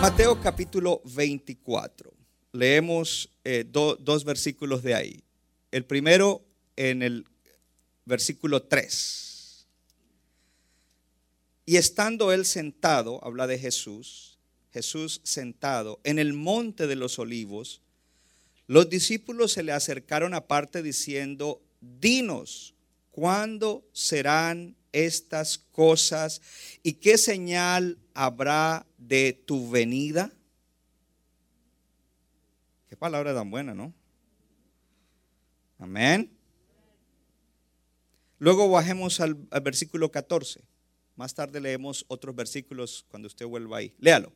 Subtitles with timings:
[0.00, 2.12] Mateo capítulo 24.
[2.52, 5.22] Leemos eh, do- dos versículos de ahí.
[5.70, 6.42] El primero
[6.76, 7.26] en el
[8.04, 9.66] versículo 3.
[11.66, 14.38] Y estando él sentado, habla de Jesús,
[14.72, 17.82] Jesús sentado en el monte de los olivos,
[18.68, 22.74] los discípulos se le acercaron aparte diciendo, dinos,
[23.10, 26.42] ¿cuándo serán estas cosas
[26.82, 30.30] y qué señal habrá de tu venida?
[32.90, 33.94] Qué palabra tan buena, ¿no?
[35.78, 36.30] Amén.
[38.38, 40.62] Luego bajemos al, versículo 14.
[41.16, 43.94] Más tarde leemos otros versículos cuando usted vuelva ahí.
[43.98, 44.30] Léalo.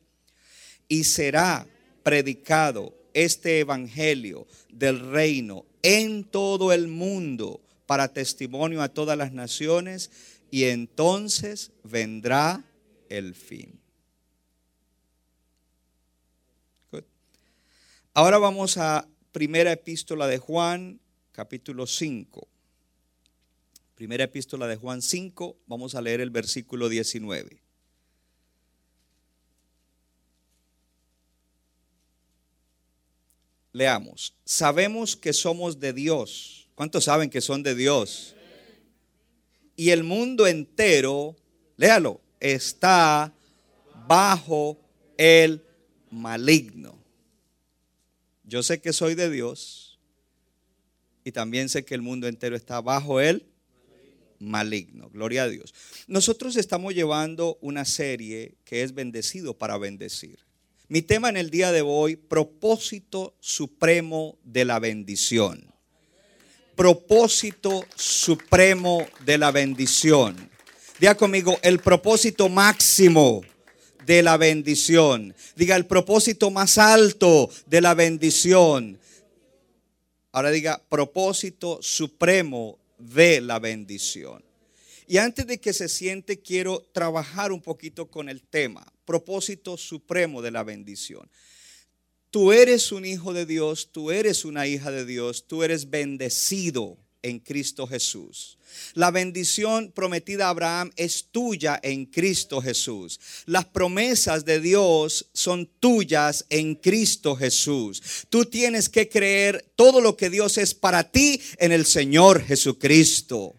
[0.87, 1.67] Y será
[2.01, 10.11] predicado este evangelio del reino en todo el mundo para testimonio a todas las naciones
[10.49, 12.63] y entonces vendrá
[13.09, 13.79] el fin.
[18.15, 20.99] Ahora vamos a primera epístola de Juan,
[21.31, 22.47] capítulo 5.
[23.95, 27.62] Primera epístola de Juan 5, vamos a leer el versículo 19.
[33.73, 34.35] Leamos.
[34.45, 36.69] Sabemos que somos de Dios.
[36.75, 38.35] ¿Cuántos saben que son de Dios?
[39.75, 41.35] Y el mundo entero,
[41.75, 43.33] léalo, está
[44.07, 44.79] bajo
[45.17, 45.63] el
[46.11, 46.97] maligno.
[48.43, 49.99] Yo sé que soy de Dios
[51.23, 53.45] y también sé que el mundo entero está bajo el
[54.39, 55.09] maligno.
[55.09, 55.73] Gloria a Dios.
[56.07, 60.39] Nosotros estamos llevando una serie que es bendecido para bendecir.
[60.93, 65.73] Mi tema en el día de hoy, propósito supremo de la bendición.
[66.75, 70.51] Propósito supremo de la bendición.
[70.99, 73.41] Diga conmigo, el propósito máximo
[74.05, 75.33] de la bendición.
[75.55, 78.99] Diga, el propósito más alto de la bendición.
[80.31, 84.45] Ahora diga, propósito supremo de la bendición.
[85.07, 90.41] Y antes de que se siente, quiero trabajar un poquito con el tema, propósito supremo
[90.41, 91.29] de la bendición.
[92.29, 96.97] Tú eres un hijo de Dios, tú eres una hija de Dios, tú eres bendecido
[97.21, 98.57] en Cristo Jesús.
[98.93, 103.19] La bendición prometida a Abraham es tuya en Cristo Jesús.
[103.45, 108.01] Las promesas de Dios son tuyas en Cristo Jesús.
[108.29, 113.55] Tú tienes que creer todo lo que Dios es para ti en el Señor Jesucristo.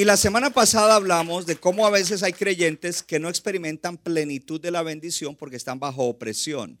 [0.00, 4.58] Y la semana pasada hablamos de cómo a veces hay creyentes que no experimentan plenitud
[4.58, 6.80] de la bendición porque están bajo opresión.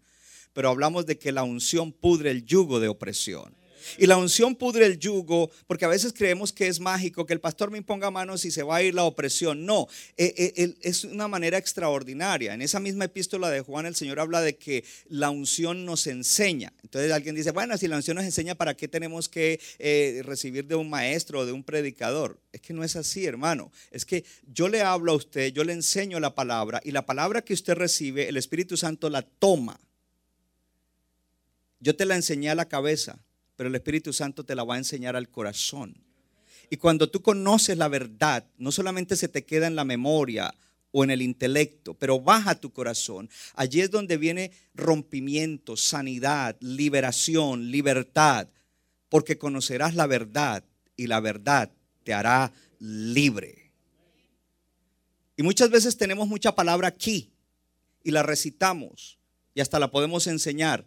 [0.54, 3.59] Pero hablamos de que la unción pudre el yugo de opresión.
[3.98, 7.40] Y la unción pudre el yugo porque a veces creemos que es mágico, que el
[7.40, 9.66] pastor me imponga manos y se va a ir la opresión.
[9.66, 12.54] No, eh, eh, es una manera extraordinaria.
[12.54, 16.72] En esa misma epístola de Juan el Señor habla de que la unción nos enseña.
[16.82, 20.66] Entonces alguien dice, bueno, si la unción nos enseña, ¿para qué tenemos que eh, recibir
[20.66, 22.38] de un maestro o de un predicador?
[22.52, 23.72] Es que no es así, hermano.
[23.90, 27.42] Es que yo le hablo a usted, yo le enseño la palabra y la palabra
[27.42, 29.80] que usted recibe, el Espíritu Santo la toma.
[31.80, 33.18] Yo te la enseñé a la cabeza
[33.60, 35.94] pero el Espíritu Santo te la va a enseñar al corazón.
[36.70, 40.54] Y cuando tú conoces la verdad, no solamente se te queda en la memoria
[40.92, 43.28] o en el intelecto, pero baja tu corazón.
[43.54, 48.48] Allí es donde viene rompimiento, sanidad, liberación, libertad,
[49.10, 50.64] porque conocerás la verdad
[50.96, 51.70] y la verdad
[52.02, 53.72] te hará libre.
[55.36, 57.30] Y muchas veces tenemos mucha palabra aquí
[58.02, 59.18] y la recitamos
[59.52, 60.86] y hasta la podemos enseñar,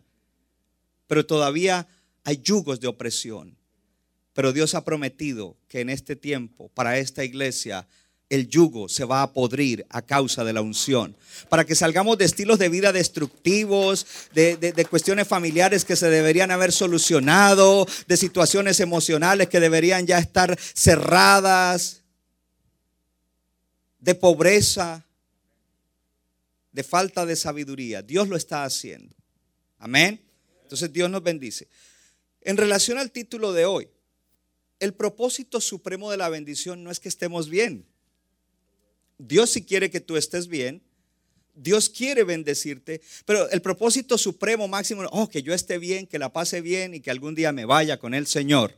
[1.06, 1.88] pero todavía
[2.24, 3.58] hay yugos de opresión.
[4.34, 7.88] Pero Dios ha prometido que en este tiempo, para esta iglesia,
[8.30, 11.16] el yugo se va a podrir a causa de la unción.
[11.50, 16.50] Para que salgamos de estilos de vida destructivos, de, de- cuestiones familiares que se deberían
[16.50, 22.02] haber solucionado, de situaciones emocionales que deberían ya estar cerradas,
[24.00, 25.06] de pobreza,
[26.72, 28.02] de falta de sabiduría.
[28.02, 29.16] Dios lo está haciendo.
[29.78, 30.20] Amén.
[30.64, 31.68] Entonces Dios nos bendice.
[32.44, 33.90] En relación al título de hoy,
[34.80, 37.86] el propósito supremo de la bendición no es que estemos bien.
[39.18, 40.81] Dios si quiere que tú estés bien,
[41.56, 46.34] Dios quiere bendecirte, pero el propósito supremo máximo, oh, que yo esté bien, que la
[46.34, 48.75] pase bien y que algún día me vaya con el Señor.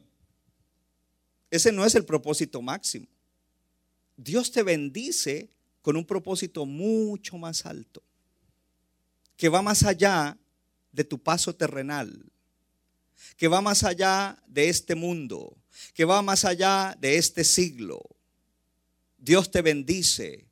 [1.50, 3.08] Ese no es el propósito máximo.
[4.18, 5.50] Dios te bendice
[5.82, 8.04] con un propósito mucho más alto,
[9.38, 10.38] que va más allá
[10.92, 12.26] de tu paso terrenal,
[13.38, 15.56] que va más allá de este mundo,
[15.94, 18.02] que va más allá de este siglo.
[19.18, 20.46] Dios te bendice,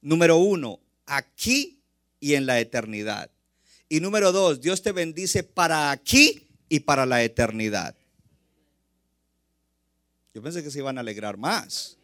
[0.00, 1.80] número uno, aquí
[2.20, 3.30] y en la eternidad.
[3.88, 7.94] Y número dos, Dios te bendice para aquí y para la eternidad.
[10.34, 11.96] Yo pensé que se iban a alegrar más.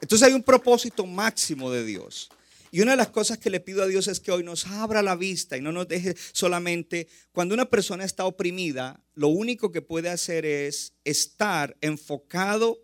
[0.00, 2.30] Entonces hay un propósito máximo de Dios.
[2.70, 5.02] Y una de las cosas que le pido a Dios es que hoy nos abra
[5.02, 9.82] la vista y no nos deje solamente, cuando una persona está oprimida, lo único que
[9.82, 12.78] puede hacer es estar enfocado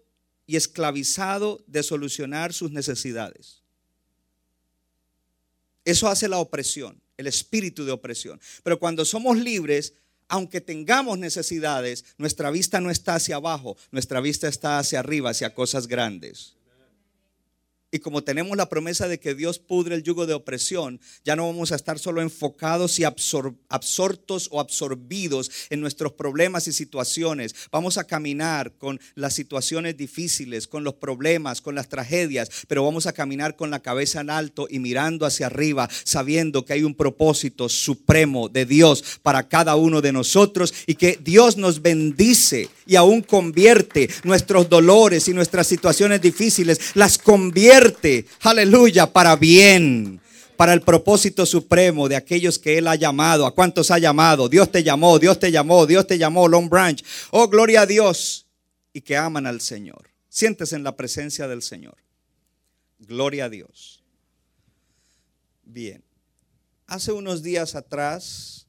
[0.46, 3.62] y esclavizado de solucionar sus necesidades.
[5.84, 8.40] Eso hace la opresión, el espíritu de opresión.
[8.62, 9.94] Pero cuando somos libres,
[10.28, 15.54] aunque tengamos necesidades, nuestra vista no está hacia abajo, nuestra vista está hacia arriba, hacia
[15.54, 16.54] cosas grandes.
[17.94, 21.46] Y como tenemos la promesa de que Dios pudre el yugo de opresión, ya no
[21.46, 27.54] vamos a estar solo enfocados y absortos o absorbidos en nuestros problemas y situaciones.
[27.70, 33.06] Vamos a caminar con las situaciones difíciles, con los problemas, con las tragedias, pero vamos
[33.06, 36.96] a caminar con la cabeza en alto y mirando hacia arriba, sabiendo que hay un
[36.96, 42.96] propósito supremo de Dios para cada uno de nosotros y que Dios nos bendice y
[42.96, 47.83] aún convierte nuestros dolores y nuestras situaciones difíciles, las convierte
[48.40, 50.20] aleluya, para bien,
[50.56, 53.46] para el propósito supremo de aquellos que Él ha llamado.
[53.46, 54.48] ¿A cuántos ha llamado?
[54.48, 57.02] Dios te llamó, Dios te llamó, Dios te llamó, Long Branch.
[57.30, 58.46] Oh, gloria a Dios.
[58.92, 60.10] Y que aman al Señor.
[60.28, 61.96] Siéntese en la presencia del Señor.
[62.98, 64.02] Gloria a Dios.
[65.64, 66.02] Bien.
[66.86, 68.66] Hace unos días atrás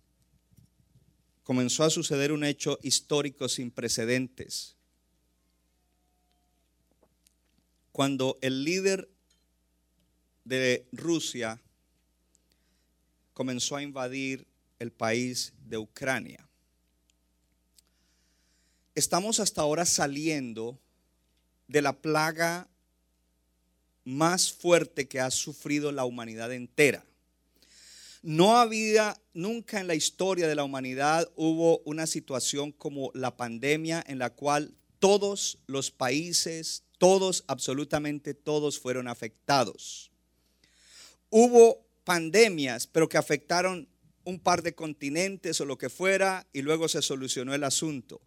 [1.43, 4.74] comenzó a suceder un hecho histórico sin precedentes
[7.95, 9.07] cuando el líder
[10.43, 11.61] de Rusia
[13.33, 14.45] comenzó a invadir
[14.79, 16.45] el país de Ucrania.
[18.95, 20.77] Estamos hasta ahora saliendo
[21.69, 22.67] de la plaga
[24.03, 27.05] más fuerte que ha sufrido la humanidad entera.
[28.21, 34.03] No había nunca en la historia de la humanidad hubo una situación como la pandemia
[34.05, 40.11] en la cual todos los países, todos, absolutamente todos fueron afectados.
[41.29, 43.87] Hubo pandemias, pero que afectaron
[44.23, 48.21] un par de continentes o lo que fuera, y luego se solucionó el asunto.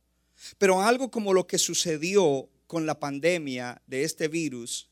[0.59, 4.88] Pero algo como lo que sucedió con la pandemia de este virus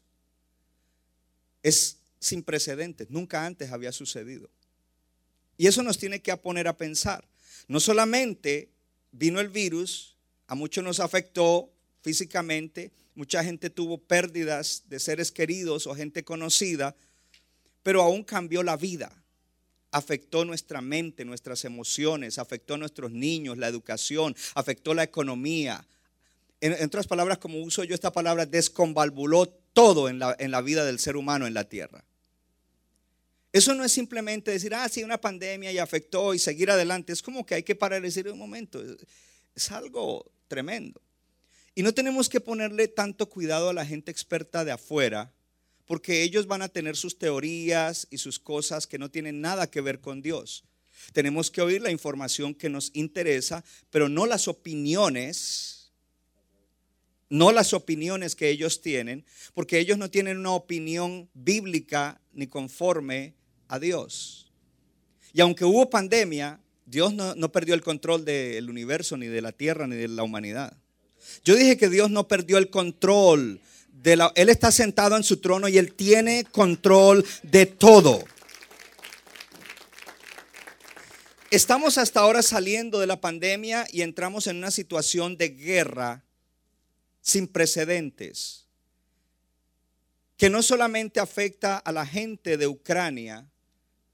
[1.62, 4.50] es sin precedentes, nunca antes había sucedido.
[5.56, 7.26] Y eso nos tiene que poner a pensar.
[7.68, 8.70] No solamente
[9.12, 11.70] vino el virus, a muchos nos afectó
[12.02, 16.94] físicamente, Mucha gente tuvo pérdidas de seres queridos o gente conocida,
[17.82, 19.10] pero aún cambió la vida.
[19.90, 25.86] Afectó nuestra mente, nuestras emociones, afectó a nuestros niños, la educación, afectó la economía.
[26.60, 30.84] En, otras palabras, como uso yo esta palabra, desconvalvuló todo en la, en la vida
[30.84, 32.04] del ser humano en la tierra.
[33.50, 37.14] Eso no es simplemente decir, ah, sí, una pandemia y afectó y seguir adelante.
[37.14, 38.84] Es como que hay que parar y decir un momento.
[39.54, 41.00] Es algo tremendo.
[41.76, 45.34] Y no tenemos que ponerle tanto cuidado a la gente experta de afuera,
[45.84, 49.82] porque ellos van a tener sus teorías y sus cosas que no tienen nada que
[49.82, 50.64] ver con Dios.
[51.12, 55.92] Tenemos que oír la información que nos interesa, pero no las opiniones,
[57.28, 63.34] no las opiniones que ellos tienen, porque ellos no tienen una opinión bíblica ni conforme
[63.68, 64.50] a Dios.
[65.34, 69.86] Y aunque hubo pandemia, Dios no, perdió el control del universo, ni de la tierra,
[69.86, 70.74] ni de la humanidad.
[71.44, 73.60] Yo dije que Dios no perdió el control.
[73.92, 78.22] De la, él está sentado en su trono y Él tiene control de todo.
[81.50, 86.24] Estamos hasta ahora saliendo de la pandemia y entramos en una situación de guerra
[87.20, 88.66] sin precedentes,
[90.36, 93.48] que no solamente afecta a la gente de Ucrania,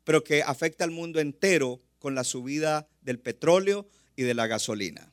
[0.04, 3.86] pero que afecta al mundo entero con la subida del petróleo
[4.16, 5.11] y de la gasolina.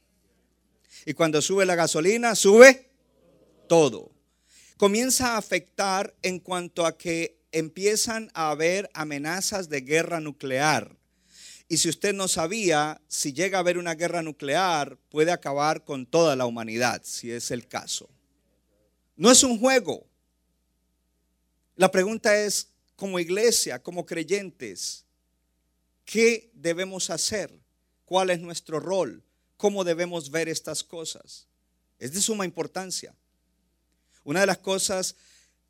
[1.05, 2.89] Y cuando sube la gasolina, sube
[3.67, 4.11] todo.
[4.77, 10.95] Comienza a afectar en cuanto a que empiezan a haber amenazas de guerra nuclear.
[11.67, 16.05] Y si usted no sabía, si llega a haber una guerra nuclear, puede acabar con
[16.05, 18.09] toda la humanidad, si es el caso.
[19.15, 20.07] No es un juego.
[21.75, 25.05] La pregunta es, como iglesia, como creyentes,
[26.05, 27.57] ¿qué debemos hacer?
[28.05, 29.23] ¿Cuál es nuestro rol?
[29.59, 31.45] ¿Cómo debemos ver estas cosas?
[31.99, 33.13] Es de suma importancia.
[34.23, 35.17] Una de las cosas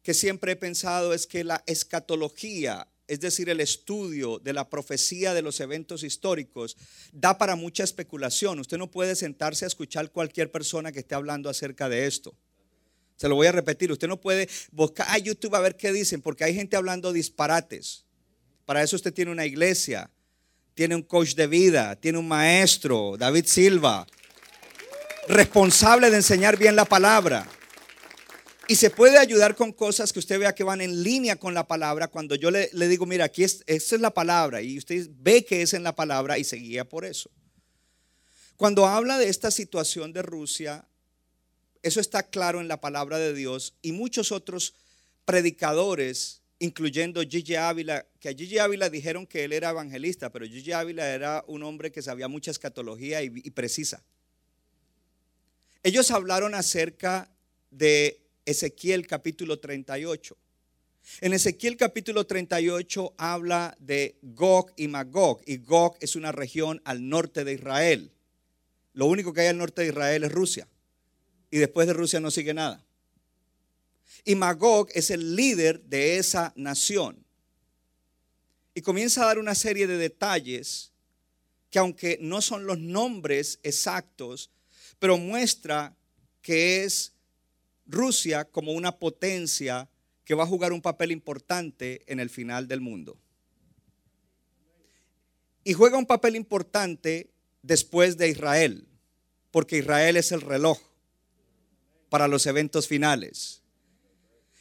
[0.03, 5.33] que siempre he pensado es que la escatología, es decir, el estudio de la profecía
[5.33, 6.77] de los eventos históricos,
[7.13, 8.59] da para mucha especulación.
[8.59, 12.35] Usted no puede sentarse a escuchar cualquier persona que esté hablando acerca de esto.
[13.15, 16.21] Se lo voy a repetir, usted no puede buscar a YouTube a ver qué dicen,
[16.21, 18.05] porque hay gente hablando disparates.
[18.67, 20.11] Para eso usted tiene una iglesia,
[20.73, 24.07] tiene un coach de vida, tiene un maestro, David Silva,
[25.27, 27.47] responsable de enseñar bien la palabra.
[28.67, 31.67] Y se puede ayudar con cosas que usted vea que van en línea con la
[31.67, 32.07] palabra.
[32.07, 35.63] Cuando yo le, digo, mira, aquí es, esta es la palabra, y usted ve que
[35.63, 37.31] es en la palabra y se guía por eso.
[38.57, 40.85] Cuando habla de esta situación de Rusia,
[41.81, 44.73] eso está claro en la palabra de Dios y muchos otros
[45.25, 50.73] predicadores, incluyendo Gigi Ávila, que a Gigi Ávila dijeron que él era evangelista, pero Gigi
[50.73, 54.03] Ávila era un hombre que sabía mucha escatología y, y precisa.
[55.81, 57.31] Ellos hablaron acerca
[57.71, 60.37] de Ezequiel capítulo 38.
[61.21, 67.07] En Ezequiel capítulo 38 habla de Gog y Magog, y Gog es una región al
[67.07, 68.11] norte de Israel.
[68.93, 70.67] Lo único que hay al norte de Israel es Rusia
[71.51, 72.85] y después de Rusia no sigue nada.
[74.25, 77.25] Y Magog es el líder de esa nación.
[78.73, 80.91] Y comienza a dar una serie de detalles
[81.69, 84.49] que aunque no son los nombres exactos,
[84.97, 85.95] pero muestra
[86.41, 87.13] que es
[87.85, 89.89] Rusia como una potencia
[90.25, 93.17] que va a jugar un papel importante en el final del mundo.
[95.63, 97.29] Y juega un papel importante
[97.61, 98.87] después de Israel,
[99.51, 100.79] porque Israel es el reloj
[102.09, 103.61] para los eventos finales.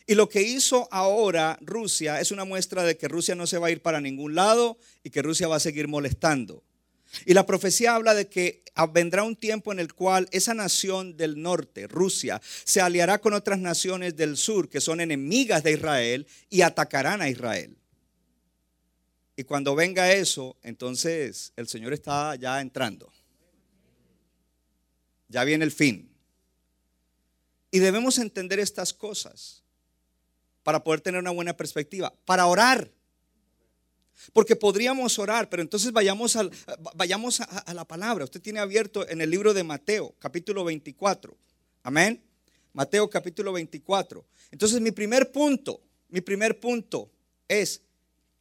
[0.08, 3.66] Y lo que hizo ahora Rusia es una muestra de que Rusia no se va
[3.66, 6.64] a ir para ningún lado y que Rusia va a seguir molestando.
[7.26, 11.42] Y la profecía habla de que vendrá un tiempo en el cual esa nación del
[11.42, 16.62] norte, Rusia, se aliará con otras naciones del sur que son enemigas de Israel y
[16.62, 17.76] atacarán a Israel.
[19.36, 23.12] Y cuando venga eso, entonces el Señor está ya entrando.
[25.28, 26.10] Ya viene el fin.
[27.70, 29.67] Y debemos entender estas cosas
[30.68, 32.90] para poder tener una buena perspectiva, para orar.
[34.34, 36.46] Porque podríamos orar, pero entonces vayamos, a,
[36.94, 38.24] vayamos a, la palabra.
[38.24, 41.34] Usted tiene abierto en el libro de Mateo, capítulo 24.
[41.84, 42.22] Amén.
[42.74, 44.22] Mateo capítulo 24.
[44.50, 47.10] Entonces mi primer punto, mi primer punto
[47.48, 47.80] es,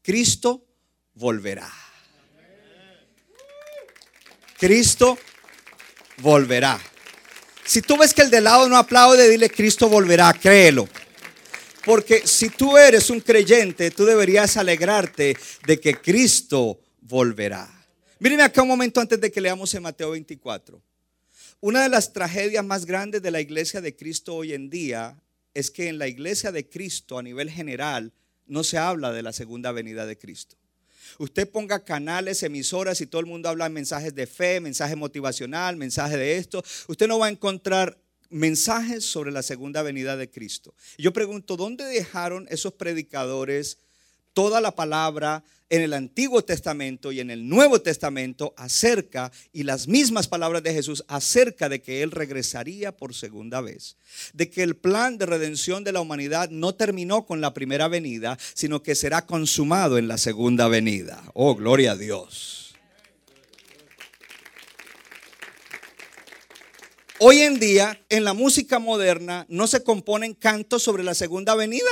[0.02, 0.66] Cristo
[1.14, 1.72] volverá.
[4.60, 5.18] Cristo
[6.18, 6.78] volverá.
[7.64, 10.90] Si tú ves que el de lado no aplaude, dile, Cristo volverá, créelo.
[11.88, 17.66] Porque si tú eres un creyente, tú deberías alegrarte de que Cristo volverá.
[18.20, 20.82] Mírenme acá un momento antes de que leamos en Mateo 24.
[21.62, 25.18] Una de las tragedias más grandes de la iglesia de Cristo hoy en día
[25.54, 28.12] es que en la iglesia de Cristo a nivel general
[28.48, 30.58] no se habla de la segunda venida de Cristo.
[31.20, 36.18] Usted ponga canales, emisoras y todo el mundo habla mensajes de fe, mensaje motivacional, mensaje
[36.18, 36.62] de esto.
[36.90, 37.98] Usted no va a encontrar
[38.30, 40.74] mensajes sobre la segunda venida de Cristo.
[40.98, 43.78] Yo pregunto, ¿dónde dejaron esos predicadores
[44.34, 49.88] toda la palabra en el Antiguo Testamento y en el Nuevo Testamento acerca, y las
[49.88, 53.98] mismas palabras de Jesús acerca de que Él regresaría por segunda vez,
[54.34, 58.38] de que el plan de redención de la humanidad no terminó con la primera venida,
[58.54, 61.24] sino que será consumado en la segunda venida.
[61.34, 62.67] Oh, gloria a Dios.
[67.20, 71.90] Hoy en día, en la música moderna, no se componen cantos sobre la segunda venida.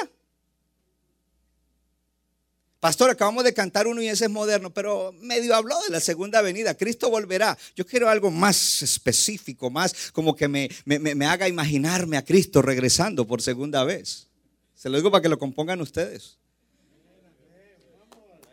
[2.80, 6.44] Pastor, acabamos de cantar uno y ese es moderno, pero medio habló de la segunda
[6.44, 6.76] venida.
[6.76, 7.58] Cristo volverá.
[7.76, 13.26] Yo quiero algo más específico, más como que me, me, haga imaginarme a Cristo regresando
[13.26, 14.28] por segunda vez.
[14.76, 16.38] Se lo digo para que lo compongan ustedes.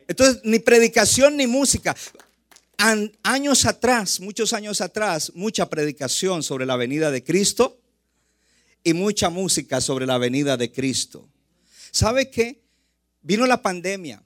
[0.09, 1.95] Entonces, ni predicación ni música.
[3.23, 7.81] Años atrás, muchos años atrás, mucha predicación sobre la venida de Cristo
[8.83, 11.29] y mucha música sobre la venida de Cristo.
[11.93, 12.61] ¿Sabe qué?
[13.23, 14.23] Vino la pandemia,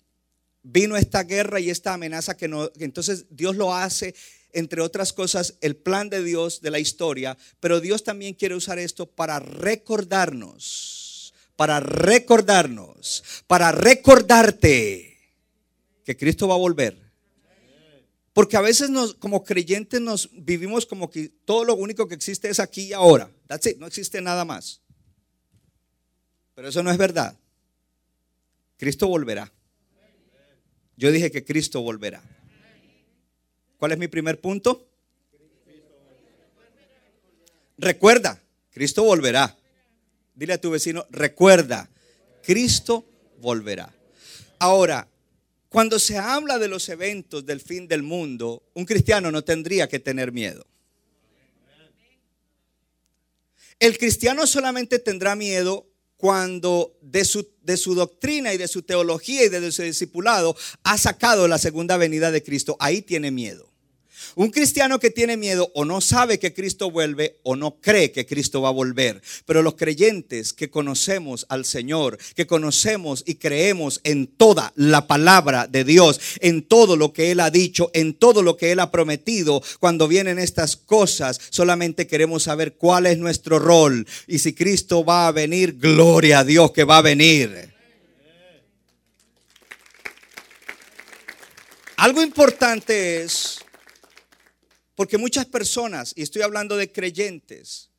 [0.62, 4.14] vino esta guerra y esta amenaza que, no, entonces Dios lo hace,
[4.52, 8.78] entre otras cosas, el plan de Dios de la historia, pero Dios también quiere usar
[8.78, 15.18] esto para recordarnos, para recordarnos, para recordarte
[16.04, 17.05] que Cristo va a volver.
[18.36, 22.50] Porque a veces nos, como creyentes nos vivimos como que todo lo único que existe
[22.50, 23.30] es aquí y ahora.
[23.46, 24.82] That's it, no existe nada más.
[26.54, 27.34] Pero eso no es verdad.
[28.76, 29.50] Cristo volverá.
[30.98, 32.22] Yo dije que Cristo volverá.
[33.78, 34.86] ¿Cuál es mi primer punto?
[37.78, 38.38] Recuerda,
[38.70, 39.56] Cristo volverá.
[40.34, 41.88] Dile a tu vecino, recuerda,
[42.42, 43.06] Cristo
[43.38, 43.90] volverá.
[44.58, 45.08] Ahora,
[45.68, 49.98] cuando se habla de los eventos del fin del mundo, un cristiano no tendría que
[49.98, 50.66] tener miedo.
[53.78, 59.44] El cristiano solamente tendrá miedo cuando de su, de su, doctrina y de su teología
[59.44, 62.76] y de su discipulado ha sacado la segunda venida de Cristo.
[62.80, 63.70] Ahí tiene miedo.
[64.38, 68.26] Un cristiano que tiene miedo o no sabe que Cristo vuelve o no cree que
[68.26, 69.22] Cristo va a volver.
[69.46, 75.66] Pero los creyentes que conocemos al Señor, que conocemos y creemos en toda la palabra
[75.66, 78.90] de Dios, en todo lo que Él ha dicho, en todo lo que Él ha
[78.90, 84.06] prometido, cuando vienen estas cosas, solamente queremos saber cuál es nuestro rol.
[84.26, 87.74] Y si Cristo va a venir, gloria a Dios que va a venir.
[91.96, 93.60] Algo importante es
[94.96, 97.90] porque muchas personas, y estoy hablando de creyentes,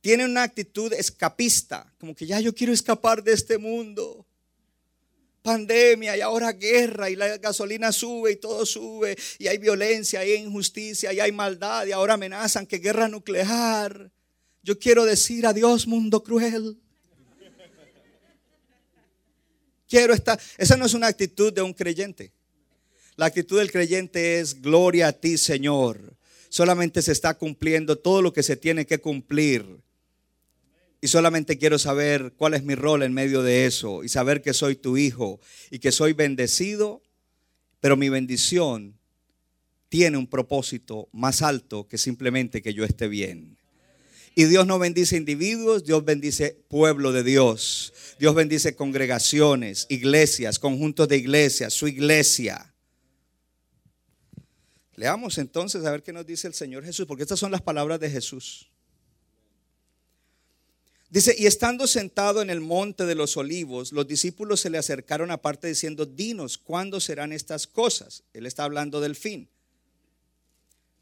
[0.00, 4.24] tienen una actitud escapista, como que ya yo quiero escapar de este mundo.
[5.42, 10.34] Pandemia y ahora guerra y la gasolina sube y todo sube y hay violencia, hay
[10.34, 14.10] injusticia y hay maldad y ahora amenazan que guerra nuclear.
[14.62, 16.76] Yo quiero decir adiós mundo cruel.
[19.88, 22.32] Quiero estar, esa no es una actitud de un creyente.
[23.16, 26.14] La actitud del creyente es gloria a ti, Señor.
[26.50, 29.64] Solamente se está cumpliendo todo lo que se tiene que cumplir.
[31.00, 34.52] Y solamente quiero saber cuál es mi rol en medio de eso y saber que
[34.52, 37.02] soy tu hijo y que soy bendecido,
[37.80, 38.98] pero mi bendición
[39.88, 43.56] tiene un propósito más alto que simplemente que yo esté bien.
[44.34, 47.94] Y Dios no bendice individuos, Dios bendice pueblo de Dios.
[48.18, 52.74] Dios bendice congregaciones, iglesias, conjuntos de iglesias, su iglesia.
[54.96, 58.00] Leamos entonces a ver qué nos dice el Señor Jesús, porque estas son las palabras
[58.00, 58.70] de Jesús.
[61.10, 65.30] Dice, y estando sentado en el monte de los olivos, los discípulos se le acercaron
[65.30, 68.24] aparte diciendo, dinos, ¿cuándo serán estas cosas?
[68.32, 69.48] Él está hablando del fin.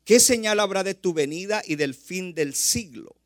[0.04, 3.16] ¿Qué señal habrá de tu venida y del fin del siglo?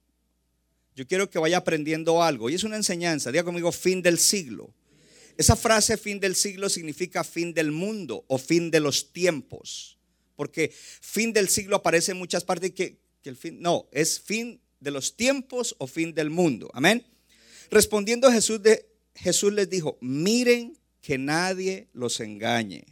[0.95, 2.51] Yo quiero que vaya aprendiendo algo.
[2.51, 3.33] Y es una enseñanza.
[3.33, 4.73] Diga conmigo, fin del siglo.
[5.37, 9.98] Esa frase fin del siglo significa fin del mundo o fin de los tiempos
[10.39, 14.61] porque fin del siglo aparece en muchas partes que, que el fin, no, es fin
[14.79, 16.71] de los tiempos o fin del mundo.
[16.75, 17.05] Amén.
[17.73, 18.61] Respondiendo Jesús,
[19.17, 22.85] Jesús les dijo, miren que nadie los engañe,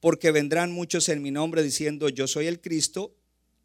[0.00, 3.14] porque vendrán muchos en mi nombre diciendo, yo soy el Cristo,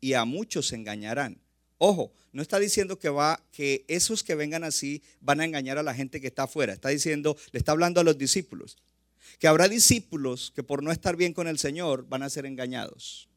[0.02, 1.40] y a muchos se engañarán.
[1.78, 5.84] Ojo, no está diciendo que va que esos que vengan así van a engañar a
[5.84, 6.74] la gente que está afuera.
[6.74, 8.76] Está diciendo, le está hablando a los discípulos
[9.40, 13.30] que habrá discípulos que por no estar bien con el Señor van a ser engañados.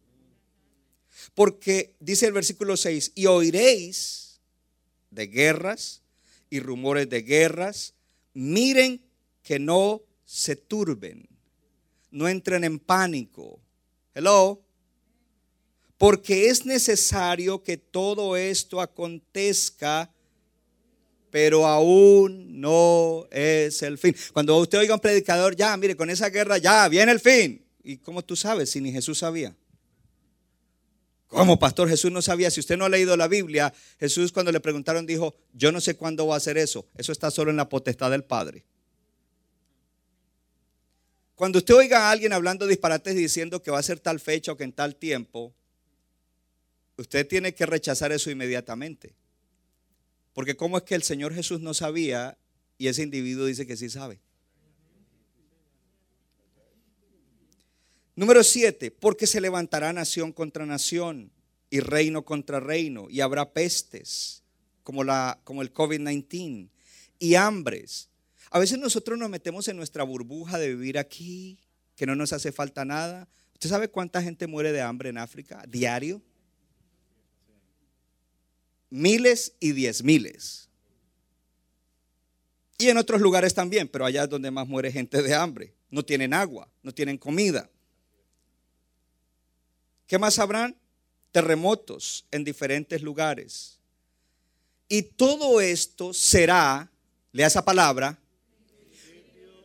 [1.34, 4.40] Porque dice el versículo 6, y oiréis
[5.10, 6.02] de guerras
[6.50, 7.94] y rumores de guerras,
[8.34, 9.02] miren
[9.42, 11.28] que no se turben,
[12.10, 13.60] no entren en pánico.
[14.14, 14.62] Hello.
[15.96, 20.12] Porque es necesario que todo esto acontezca
[21.30, 24.14] pero aún no es el fin.
[24.32, 27.64] Cuando usted oiga a un predicador, ya, mire, con esa guerra ya viene el fin.
[27.82, 29.54] ¿Y cómo tú sabes si ni Jesús sabía?
[31.28, 31.88] ¿Cómo, pastor?
[31.88, 32.50] Jesús no sabía.
[32.50, 35.94] Si usted no ha leído la Biblia, Jesús cuando le preguntaron dijo, yo no sé
[35.94, 36.86] cuándo va a hacer eso.
[36.96, 38.64] Eso está solo en la potestad del Padre.
[41.34, 44.56] Cuando usted oiga a alguien hablando disparates diciendo que va a ser tal fecha o
[44.56, 45.54] que en tal tiempo,
[46.96, 49.14] usted tiene que rechazar eso inmediatamente.
[50.38, 52.38] Porque ¿cómo es que el Señor Jesús no sabía
[52.78, 54.20] y ese individuo dice que sí sabe?
[58.14, 61.32] Número siete, porque se levantará nación contra nación
[61.70, 64.44] y reino contra reino y habrá pestes
[64.84, 66.68] como, la, como el COVID-19
[67.18, 68.08] y hambres.
[68.52, 71.58] A veces nosotros nos metemos en nuestra burbuja de vivir aquí,
[71.96, 73.28] que no nos hace falta nada.
[73.54, 76.22] ¿Usted sabe cuánta gente muere de hambre en África diario?
[78.90, 80.68] Miles y diez miles.
[82.78, 85.74] Y en otros lugares también, pero allá es donde más muere gente de hambre.
[85.90, 87.68] No tienen agua, no tienen comida.
[90.06, 90.76] ¿Qué más habrán?
[91.32, 93.78] Terremotos en diferentes lugares.
[94.88, 96.90] Y todo esto será,
[97.32, 98.18] lea esa palabra,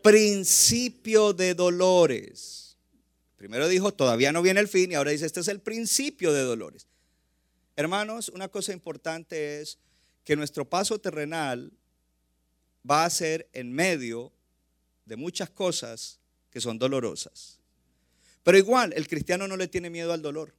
[0.01, 2.77] principio de dolores.
[3.37, 6.41] Primero dijo, todavía no viene el fin y ahora dice, este es el principio de
[6.41, 6.87] dolores.
[7.75, 9.79] Hermanos, una cosa importante es
[10.23, 11.71] que nuestro paso terrenal
[12.89, 14.31] va a ser en medio
[15.05, 16.19] de muchas cosas
[16.51, 17.59] que son dolorosas.
[18.43, 20.53] Pero igual, el cristiano no le tiene miedo al dolor.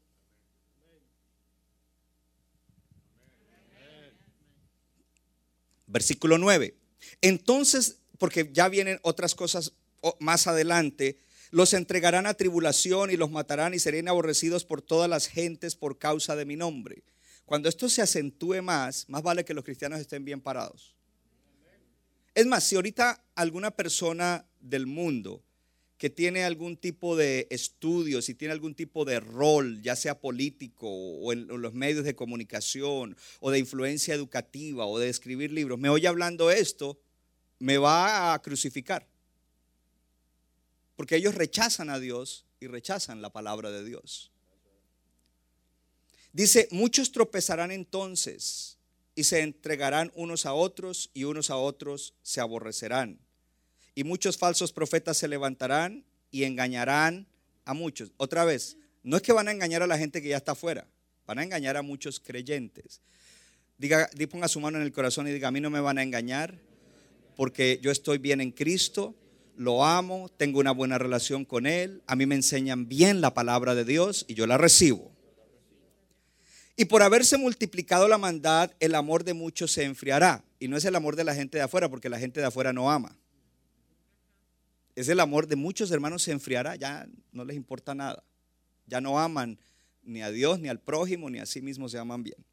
[5.86, 6.74] Versículo 9.
[7.20, 9.72] Entonces, porque ya vienen otras cosas
[10.18, 11.18] más adelante,
[11.50, 15.98] los entregarán a tribulación y los matarán y serían aborrecidos por todas las gentes por
[15.98, 17.04] causa de mi nombre.
[17.44, 20.94] Cuando esto se acentúe más, más vale que los cristianos estén bien parados.
[22.34, 25.44] Es más, si ahorita alguna persona del mundo
[25.98, 30.88] que tiene algún tipo de estudio, si tiene algún tipo de rol, ya sea político
[30.88, 35.88] o en los medios de comunicación o de influencia educativa o de escribir libros, me
[35.88, 36.98] oye hablando esto,
[37.58, 39.06] me va a crucificar.
[40.96, 44.30] Porque ellos rechazan a Dios y rechazan la palabra de Dios.
[46.32, 48.78] Dice, muchos tropezarán entonces
[49.14, 53.20] y se entregarán unos a otros y unos a otros se aborrecerán.
[53.94, 57.28] Y muchos falsos profetas se levantarán y engañarán
[57.64, 58.12] a muchos.
[58.16, 60.88] Otra vez, no es que van a engañar a la gente que ya está afuera,
[61.26, 63.00] van a engañar a muchos creyentes.
[63.78, 66.02] Diga, ponga su mano en el corazón y diga, a mí no me van a
[66.02, 66.58] engañar
[67.36, 69.14] porque yo estoy bien en Cristo,
[69.56, 73.74] lo amo, tengo una buena relación con Él, a mí me enseñan bien la palabra
[73.74, 75.14] de Dios y yo la recibo.
[76.76, 80.44] Y por haberse multiplicado la maldad, el amor de muchos se enfriará.
[80.58, 82.72] Y no es el amor de la gente de afuera, porque la gente de afuera
[82.72, 83.16] no ama.
[84.96, 88.24] Es el amor de muchos hermanos se enfriará, ya no les importa nada.
[88.86, 89.58] Ya no aman
[90.02, 92.44] ni a Dios, ni al prójimo, ni a sí mismos se aman bien.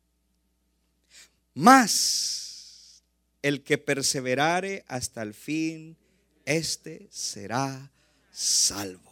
[1.53, 3.03] Más
[3.41, 5.97] el que perseverare hasta el fin,
[6.45, 7.91] este será
[8.31, 9.11] salvo.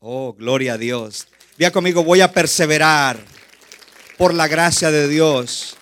[0.00, 1.26] Oh, gloria a Dios.
[1.56, 3.18] Vea conmigo, voy a perseverar
[4.16, 5.76] por la gracia de Dios.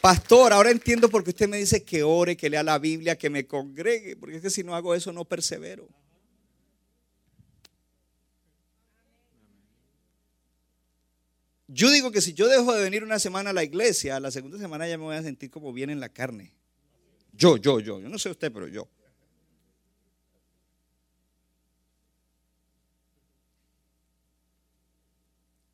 [0.00, 3.30] Pastor, ahora entiendo por qué usted me dice que ore, que lea la Biblia, que
[3.30, 5.88] me congregue, porque es que si no hago eso no persevero.
[11.68, 14.58] Yo digo que si yo dejo de venir una semana a la iglesia, la segunda
[14.58, 16.52] semana ya me voy a sentir como bien en la carne.
[17.36, 18.88] Yo, yo, yo, yo no sé usted, pero yo.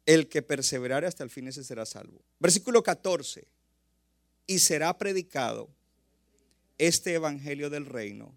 [0.07, 2.20] El que perseverare hasta el fin ese será salvo.
[2.38, 3.46] Versículo 14.
[4.46, 5.68] Y será predicado
[6.79, 8.35] este evangelio del reino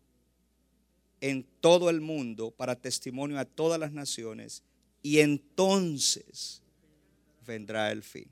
[1.22, 4.62] en todo el mundo para testimonio a todas las naciones
[5.02, 6.62] y entonces
[7.46, 8.30] vendrá el fin.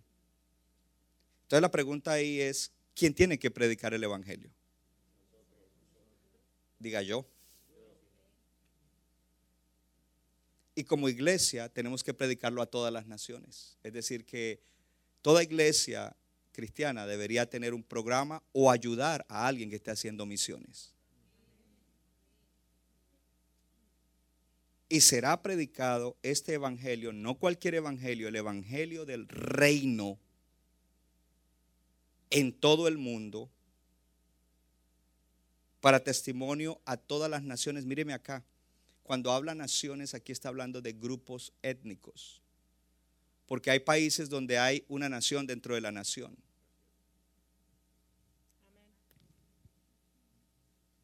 [1.43, 4.51] Entonces la pregunta ahí es, ¿quién tiene que predicar el evangelio?
[6.81, 7.27] Diga yo.
[10.73, 13.77] Y como iglesia tenemos que predicarlo a todas las naciones.
[13.83, 14.59] Es decir, que
[15.21, 16.15] toda iglesia
[16.51, 20.95] cristiana debería tener un programa o ayudar a alguien que esté haciendo misiones.
[24.89, 30.19] Y será predicado este evangelio, no cualquier evangelio, el evangelio del reino
[32.31, 33.51] en todo el mundo
[35.81, 37.85] para testimonio a todas las naciones.
[37.85, 38.45] Míreme acá.
[39.03, 42.41] Cuando habla naciones, aquí está hablando de grupos étnicos.
[43.47, 46.37] Porque hay países donde hay una nación dentro de la nación.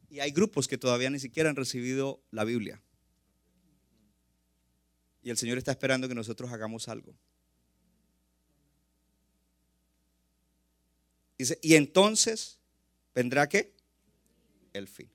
[0.08, 2.80] Y hay grupos que todavía ni siquiera han recibido la Biblia.
[5.22, 7.14] Y el Señor está esperando que nosotros hagamos algo.
[11.36, 12.58] Dice, y entonces
[13.14, 13.77] vendrá qué?
[14.78, 15.10] El fin.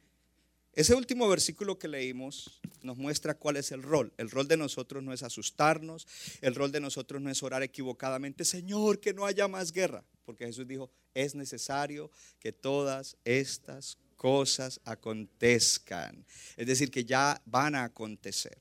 [0.73, 4.11] Ese último versículo que leímos nos muestra cuál es el rol.
[4.17, 6.07] El rol de nosotros no es asustarnos,
[6.41, 10.45] el rol de nosotros no es orar equivocadamente, Señor, que no haya más guerra, porque
[10.45, 16.25] Jesús dijo, es necesario que todas estas cosas acontezcan.
[16.57, 18.57] Es decir, que ya van a acontecer.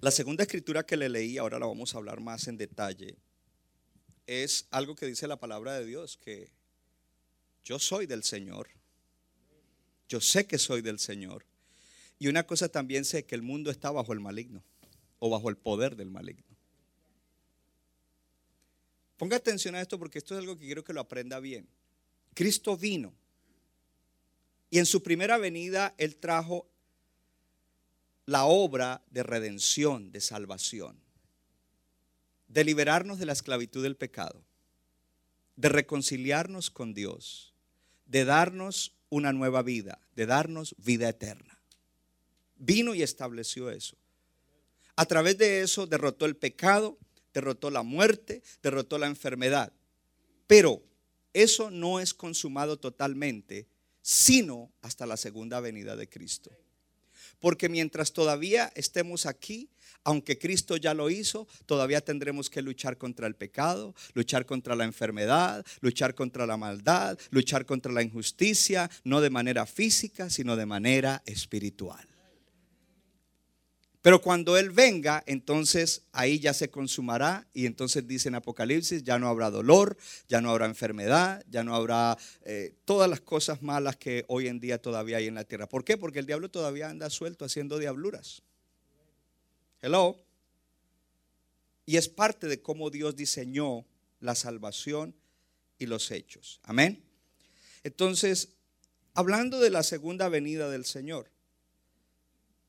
[0.00, 3.16] La segunda escritura que le leí, ahora la vamos a hablar más en detalle,
[4.26, 6.52] es algo que dice la palabra de Dios, que
[7.64, 8.68] yo soy del Señor.
[10.08, 11.46] Yo sé que soy del Señor.
[12.18, 14.62] Y una cosa también sé que el mundo está bajo el maligno
[15.18, 16.44] o bajo el poder del maligno.
[19.16, 21.68] Ponga atención a esto porque esto es algo que quiero que lo aprenda bien.
[22.34, 23.14] Cristo vino
[24.70, 26.66] y en su primera venida Él trajo
[28.26, 31.01] la obra de redención, de salvación,
[32.52, 34.44] de liberarnos de la esclavitud del pecado,
[35.56, 37.52] de reconciliarnos con Dios
[38.12, 41.58] de darnos una nueva vida, de darnos vida eterna.
[42.56, 43.96] Vino y estableció eso.
[44.96, 46.98] A través de eso derrotó el pecado,
[47.32, 49.72] derrotó la muerte, derrotó la enfermedad.
[50.46, 50.82] Pero
[51.32, 53.66] eso no es consumado totalmente,
[54.02, 56.50] sino hasta la segunda venida de Cristo.
[57.40, 59.70] Porque mientras todavía estemos aquí,
[60.04, 64.84] aunque Cristo ya lo hizo, todavía tendremos que luchar contra el pecado, luchar contra la
[64.84, 70.66] enfermedad, luchar contra la maldad, luchar contra la injusticia, no de manera física, sino de
[70.66, 72.06] manera espiritual.
[74.02, 79.20] Pero cuando Él venga, entonces ahí ya se consumará y entonces dice en Apocalipsis, ya
[79.20, 79.96] no habrá dolor,
[80.28, 84.58] ya no habrá enfermedad, ya no habrá eh, todas las cosas malas que hoy en
[84.58, 85.68] día todavía hay en la tierra.
[85.68, 85.96] ¿Por qué?
[85.96, 88.42] Porque el diablo todavía anda suelto haciendo diabluras.
[89.82, 90.16] Hello.
[91.84, 93.84] Y es parte de cómo Dios diseñó
[94.20, 95.16] la salvación
[95.76, 96.60] y los hechos.
[96.62, 97.04] Amén.
[97.82, 98.50] Entonces,
[99.12, 101.32] hablando de la segunda venida del Señor,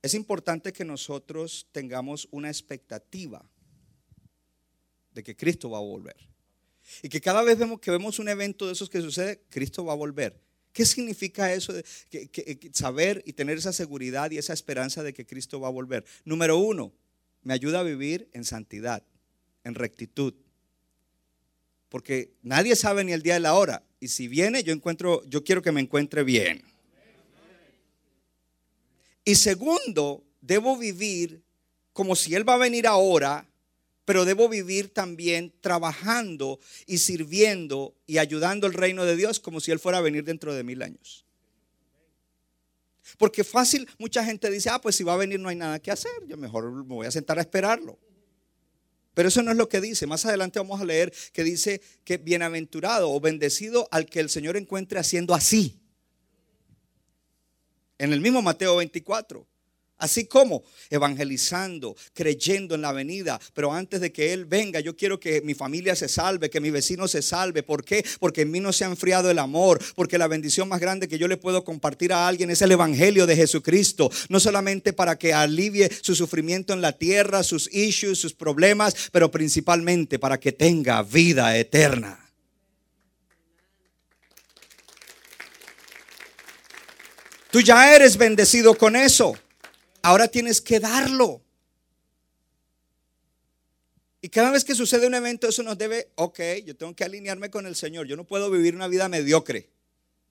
[0.01, 3.47] es importante que nosotros tengamos una expectativa
[5.13, 6.17] de que Cristo va a volver.
[7.03, 9.93] Y que cada vez vemos que vemos un evento de esos que sucede, Cristo va
[9.93, 10.41] a volver.
[10.73, 11.85] ¿Qué significa eso de
[12.73, 16.03] saber y tener esa seguridad y esa esperanza de que Cristo va a volver?
[16.25, 16.91] Número uno,
[17.43, 19.03] me ayuda a vivir en santidad,
[19.63, 20.33] en rectitud.
[21.89, 23.83] Porque nadie sabe ni el día de la hora.
[23.99, 26.63] Y si viene, yo encuentro, yo quiero que me encuentre bien.
[29.25, 31.43] Y segundo, debo vivir
[31.93, 33.47] como si Él va a venir ahora,
[34.05, 39.71] pero debo vivir también trabajando y sirviendo y ayudando al reino de Dios como si
[39.71, 41.25] Él fuera a venir dentro de mil años.
[43.17, 45.91] Porque fácil, mucha gente dice, ah, pues si va a venir no hay nada que
[45.91, 47.99] hacer, yo mejor me voy a sentar a esperarlo.
[49.13, 50.07] Pero eso no es lo que dice.
[50.07, 54.57] Más adelante vamos a leer que dice que bienaventurado o bendecido al que el Señor
[54.57, 55.79] encuentre haciendo así
[57.97, 59.47] en el mismo Mateo 24.
[60.03, 65.17] Así como evangelizando, creyendo en la venida, pero antes de que Él venga, yo quiero
[65.17, 67.63] que mi familia se salve, que mi vecino se salve.
[67.63, 68.03] ¿Por qué?
[68.19, 71.17] Porque en mí no se ha enfriado el amor, porque la bendición más grande que
[71.17, 74.11] yo le puedo compartir a alguien es el Evangelio de Jesucristo.
[74.27, 79.31] No solamente para que alivie su sufrimiento en la tierra, sus issues, sus problemas, pero
[79.31, 82.19] principalmente para que tenga vida eterna.
[87.51, 89.33] Tú ya eres bendecido con eso.
[90.03, 91.41] Ahora tienes que darlo.
[94.21, 97.49] Y cada vez que sucede un evento, eso nos debe, ok, yo tengo que alinearme
[97.49, 98.05] con el Señor.
[98.05, 99.69] Yo no puedo vivir una vida mediocre.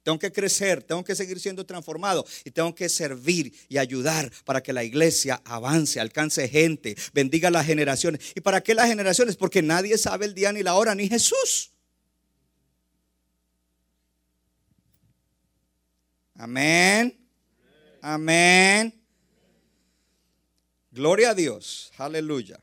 [0.02, 4.62] Tengo que crecer, tengo que seguir siendo transformado y tengo que servir y ayudar para
[4.62, 8.20] que la iglesia avance, alcance gente, bendiga las generaciones.
[8.34, 9.36] ¿Y para qué las generaciones?
[9.36, 11.72] Porque nadie sabe el día ni la hora, ni Jesús.
[16.34, 17.16] Amén.
[18.00, 19.01] Amén.
[20.92, 21.90] Gloria a Dios.
[21.96, 22.60] Aleluya.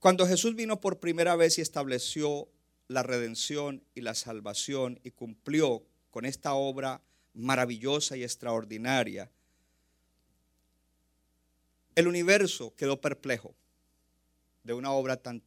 [0.00, 2.48] Cuando Jesús vino por primera vez y estableció
[2.88, 7.00] la redención y la salvación y cumplió con esta obra
[7.32, 9.30] maravillosa y extraordinaria,
[11.94, 13.54] el universo quedó perplejo
[14.64, 15.44] de una obra tan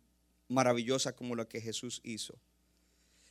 [0.48, 2.40] maravillosa como la que Jesús hizo.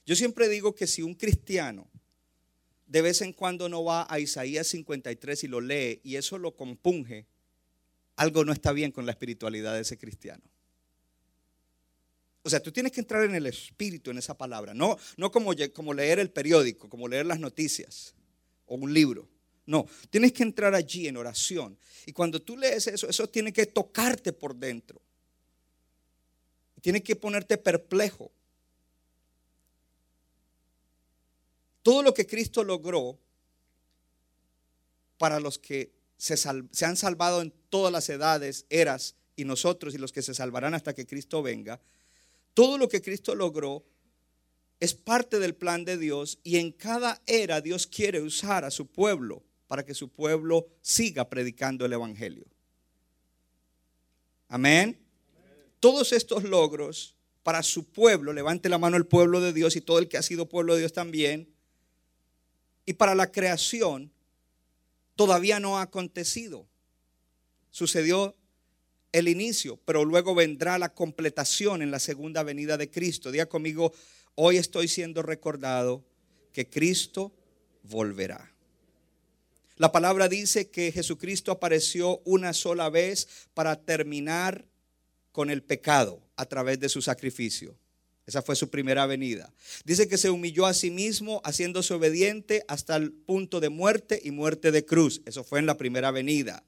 [0.05, 1.89] Yo siempre digo que si un cristiano
[2.87, 6.57] de vez en cuando no va a Isaías 53 y lo lee y eso lo
[6.57, 7.27] compunge,
[8.17, 10.43] algo no está bien con la espiritualidad de ese cristiano.
[12.43, 14.75] O sea, tú tienes que entrar en el espíritu, en esa palabra.
[14.75, 18.15] No, no como, como leer el periódico, como leer las noticias
[18.67, 19.29] o un libro.
[19.65, 21.79] No, tienes que entrar allí en oración.
[22.05, 25.01] Y cuando tú lees eso, eso tiene que tocarte por dentro.
[26.81, 28.33] Tiene que ponerte perplejo.
[31.83, 33.19] Todo lo que Cristo logró
[35.19, 40.13] para los que se, han salvado en todas las edades, eras, y nosotros y los
[40.13, 41.81] que se salvarán hasta que Cristo venga,
[42.55, 43.85] todo lo que Cristo logró
[44.79, 48.87] es parte del plan de Dios y en cada era Dios quiere usar a su
[48.87, 52.45] pueblo para que su pueblo siga predicando el Evangelio.
[54.49, 54.99] Amén.
[55.81, 59.99] Todos estos logros para su pueblo, levante la mano el pueblo de Dios y todo
[59.99, 61.52] el que ha sido pueblo de Dios también,
[62.85, 64.13] y para la creación
[65.17, 66.67] todavía no ha acontecido.
[67.71, 68.37] Sucedió
[69.13, 73.31] el inicio, pero luego vendrá la completación en la segunda venida de Cristo.
[73.31, 73.93] Diga conmigo,
[74.35, 76.05] hoy estoy siendo recordado
[76.53, 77.33] que Cristo
[77.83, 78.51] volverá.
[79.77, 84.67] La palabra dice que Jesucristo apareció una sola vez para terminar
[85.33, 87.77] con el pecado a través de su sacrificio.
[88.27, 89.53] Esa fue su primera venida.
[89.85, 94.31] Dice que se humilló a sí mismo, haciéndose obediente hasta el punto de muerte y
[94.31, 95.23] muerte de cruz.
[95.27, 96.65] Eso fue en la primera venida.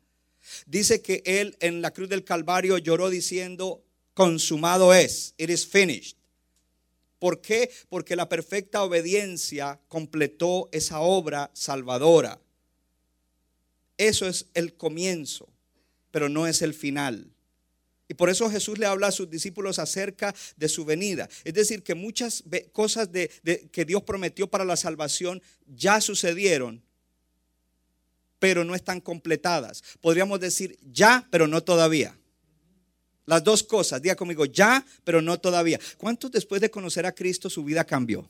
[0.67, 6.17] Dice que él en la cruz del Calvario lloró diciendo, consumado es, it is finished.
[7.19, 7.71] ¿Por qué?
[7.89, 12.41] Porque la perfecta obediencia completó esa obra salvadora.
[13.97, 15.49] Eso es el comienzo,
[16.11, 17.34] pero no es el final.
[18.15, 21.29] Y por eso Jesús le habla a sus discípulos acerca de su venida.
[21.43, 23.29] Es decir, que muchas cosas de,
[23.73, 26.81] que Dios prometió para la salvación ya sucedieron,
[28.39, 29.83] pero no están completadas.
[30.01, 32.17] Podríamos decir ya, pero no todavía.
[33.27, 35.81] Las dos cosas, diga conmigo, ya, pero no todavía.
[35.99, 38.29] ¿Cuántos después de conocer a Cristo su vida cambió?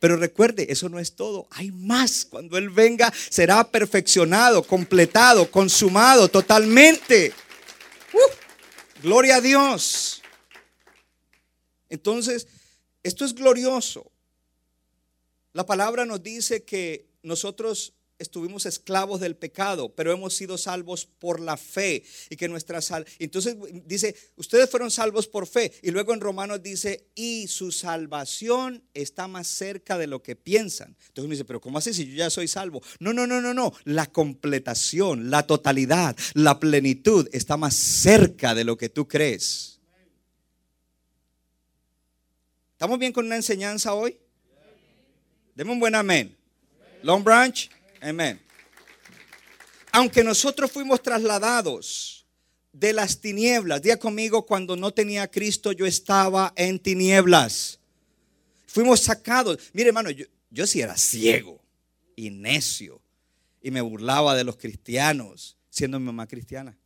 [0.00, 1.46] Pero recuerde, eso no es todo.
[1.50, 2.24] Hay más.
[2.24, 7.34] Cuando Él venga, será perfeccionado, completado, consumado totalmente.
[9.02, 10.22] Gloria a Dios.
[11.88, 12.48] Entonces,
[13.02, 14.10] esto es glorioso.
[15.52, 21.40] La palabra nos dice que nosotros estuvimos esclavos del pecado, pero hemos sido salvos por
[21.40, 23.06] la fe y que nuestra sal.
[23.18, 28.82] Entonces dice, ustedes fueron salvos por fe y luego en Romanos dice, y su salvación
[28.94, 30.96] está más cerca de lo que piensan.
[31.08, 32.82] Entonces uno dice, pero ¿cómo así si yo ya soy salvo?
[32.98, 33.72] No, no, no, no, no.
[33.84, 39.78] La completación, la totalidad, la plenitud está más cerca de lo que tú crees.
[42.72, 44.16] ¿Estamos bien con una enseñanza hoy?
[45.54, 46.36] Deme un buen amén.
[47.02, 47.77] Long Branch.
[48.00, 48.40] Amén.
[49.92, 52.26] Aunque nosotros fuimos trasladados
[52.72, 57.80] de las tinieblas, diga conmigo, cuando no tenía Cristo yo estaba en tinieblas.
[58.66, 59.70] Fuimos sacados.
[59.72, 61.60] Mire hermano, yo, yo sí era ciego
[62.14, 63.00] y necio
[63.62, 66.76] y me burlaba de los cristianos siendo mi mamá cristiana.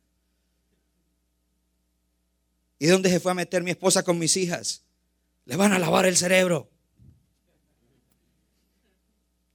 [2.79, 4.83] ¿Y dónde se fue a meter mi esposa con mis hijas?
[5.45, 6.72] Le van a lavar el cerebro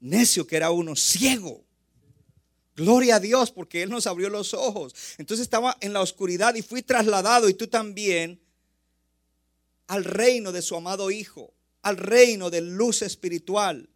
[0.01, 1.65] necio que era uno, ciego.
[2.77, 4.95] Gloria a Dios porque Él nos abrió los ojos.
[5.19, 8.41] Entonces estaba en la oscuridad y fui trasladado y tú también
[9.89, 13.89] al reino de su amado Hijo, al reino de luz espiritual.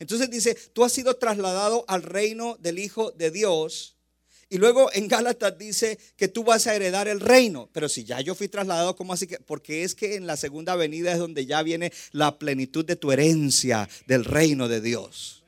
[0.00, 3.95] Entonces dice, tú has sido trasladado al reino del Hijo de Dios
[4.48, 7.68] y luego en Gálatas dice que tú vas a heredar el reino.
[7.72, 9.38] Pero si ya yo fui trasladado, ¿cómo así que?
[9.38, 13.10] Porque es que en la segunda venida es donde ya viene la plenitud de tu
[13.10, 15.42] herencia del reino de Dios.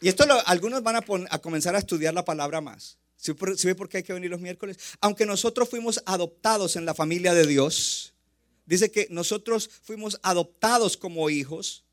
[0.00, 2.98] Y esto algunos van a, comenzar a estudiar la palabra más.
[3.16, 4.78] ¿Sí, ¿Sí ve por qué hay que venir los miércoles?
[5.00, 8.14] Aunque nosotros fuimos adoptados en la familia de Dios,
[8.66, 11.85] dice que nosotros fuimos adoptados como hijos.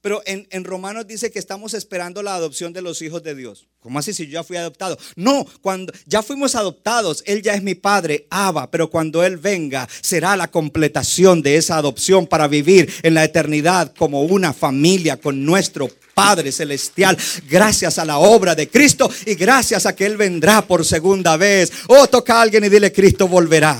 [0.00, 3.66] Pero en, Romanos dice que estamos esperando la adopción de los hijos de Dios.
[3.80, 4.98] ¿Cómo así si yo ya fui adoptado?
[5.16, 9.88] No, cuando ya fuimos adoptados, Él ya es mi padre, Abba, pero cuando Él venga
[10.00, 15.44] será la completación de esa adopción para vivir en la eternidad como una familia con
[15.44, 17.16] nuestro Padre Celestial.
[17.48, 21.72] Gracias a la obra de Cristo y gracias a que Él vendrá por segunda vez.
[21.88, 23.78] Oh, toca a alguien y dile, Cristo volverá.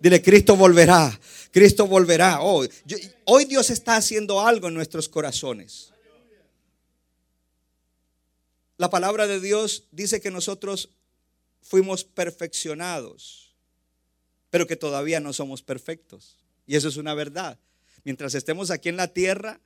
[0.00, 1.18] Dile, Cristo volverá.
[1.54, 2.42] Cristo volverá.
[2.42, 2.66] Oh,
[3.26, 5.92] hoy Dios está haciendo algo en nuestros corazones.
[8.76, 10.88] La palabra de Dios dice que nosotros
[11.62, 13.54] fuimos perfeccionados,
[14.50, 16.36] pero que todavía no somos perfectos.
[16.66, 17.56] Y eso es una verdad.
[18.02, 19.60] Mientras estemos aquí en la tierra,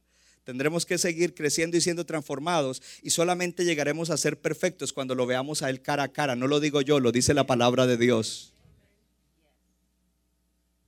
[0.45, 5.25] tendremos que seguir creciendo y siendo transformados y solamente llegaremos a ser perfectos cuando lo
[5.25, 6.37] veamos a Él cara a cara.
[6.37, 8.53] No lo digo yo, lo dice la palabra de Dios.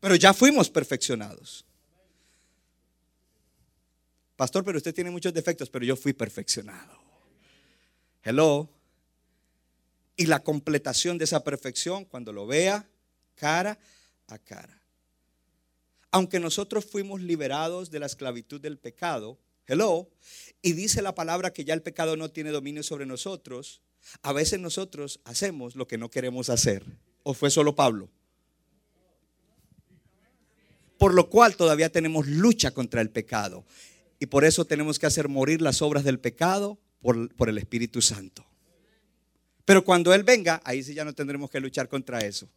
[0.00, 1.64] Pero ya fuimos perfeccionados.
[4.36, 6.98] Pastor, pero usted tiene muchos defectos, pero yo fui perfeccionado.
[8.22, 8.70] Hello.
[10.16, 12.88] Y la completación de esa perfección cuando lo vea
[13.34, 13.78] cara
[14.28, 14.80] a cara.
[16.10, 20.08] Aunque nosotros fuimos liberados de la esclavitud del pecado, hello,
[20.62, 23.82] y dice la palabra que ya el pecado no tiene dominio sobre nosotros,
[24.22, 26.84] a veces nosotros hacemos lo que no queremos hacer.
[27.22, 28.08] ¿O fue solo Pablo?
[31.00, 33.64] Por lo cual todavía tenemos lucha contra el pecado.
[34.18, 38.46] Y por eso tenemos que hacer morir las obras del pecado por, el Espíritu Santo.
[39.64, 42.50] Pero cuando Él venga, ahí sí ya no tendremos que luchar contra eso.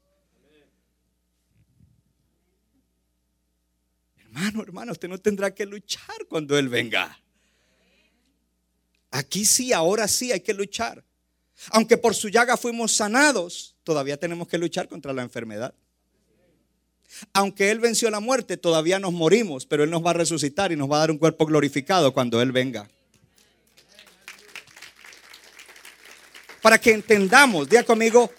[4.18, 7.18] Hermano, hermano, usted no tendrá que luchar cuando Él venga.
[9.10, 11.02] Aquí sí, ahora sí hay que luchar.
[11.70, 15.74] Aunque por su llaga fuimos sanados, todavía tenemos que luchar contra la enfermedad.
[17.34, 20.76] Aunque Él venció la muerte, todavía nos morimos, pero Él nos va a resucitar y
[20.76, 22.88] nos va a dar un cuerpo glorificado cuando Él venga.
[26.62, 28.32] Para que entendamos, diga conmigo,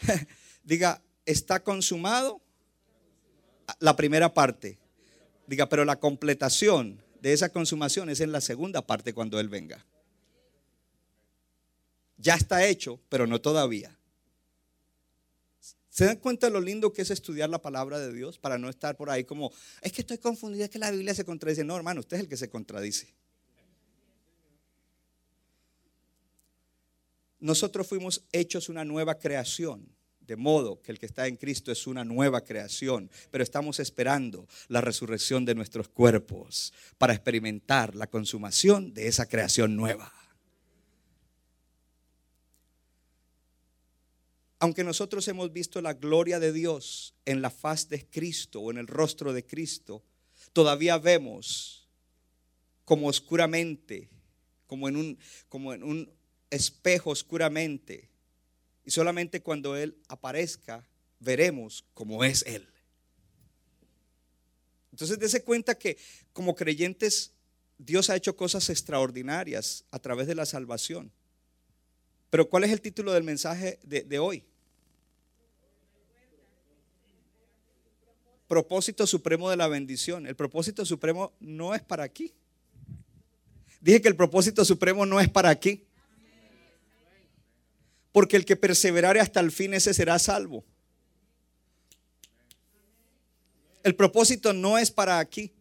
[0.64, 2.40] diga, está consumado.
[3.78, 4.78] La primera parte.
[5.46, 9.84] Diga, pero la completación de esa consumación es en la segunda parte cuando Él venga.
[12.16, 13.98] Ya está hecho, pero no todavía.
[15.92, 18.70] ¿Se dan cuenta de lo lindo que es estudiar la palabra de Dios para no
[18.70, 21.64] estar por ahí como, es que estoy confundida, es que la Biblia se contradice?
[21.64, 23.12] No, hermano, usted es el que se contradice.
[27.40, 29.86] Nosotros fuimos hechos una nueva creación,
[30.20, 34.48] de modo que el que está en Cristo es una nueva creación, pero estamos esperando
[34.68, 40.10] la resurrección de nuestros cuerpos para experimentar la consumación de esa creación nueva.
[44.62, 48.78] Aunque nosotros hemos visto la gloria de Dios en la faz de Cristo o en
[48.78, 50.04] el rostro de Cristo,
[50.52, 51.88] todavía vemos
[52.84, 54.08] como oscuramente,
[54.68, 56.14] como en un, como en un
[56.48, 58.08] espejo oscuramente.
[58.84, 60.88] Y solamente cuando Él aparezca,
[61.18, 62.72] veremos cómo es Él.
[64.92, 65.98] Entonces, dése cuenta que
[66.32, 67.32] como creyentes,
[67.78, 71.10] Dios ha hecho cosas extraordinarias a través de la salvación.
[72.30, 74.46] Pero ¿cuál es el título del mensaje de, de hoy?
[78.52, 80.26] Propósito supremo de la bendición.
[80.26, 82.34] El propósito supremo no es para aquí.
[83.80, 85.86] Dije que el propósito supremo no es para aquí.
[88.12, 90.66] Porque el que perseverare hasta el fin, ese será salvo.
[93.82, 95.54] El propósito no es para aquí.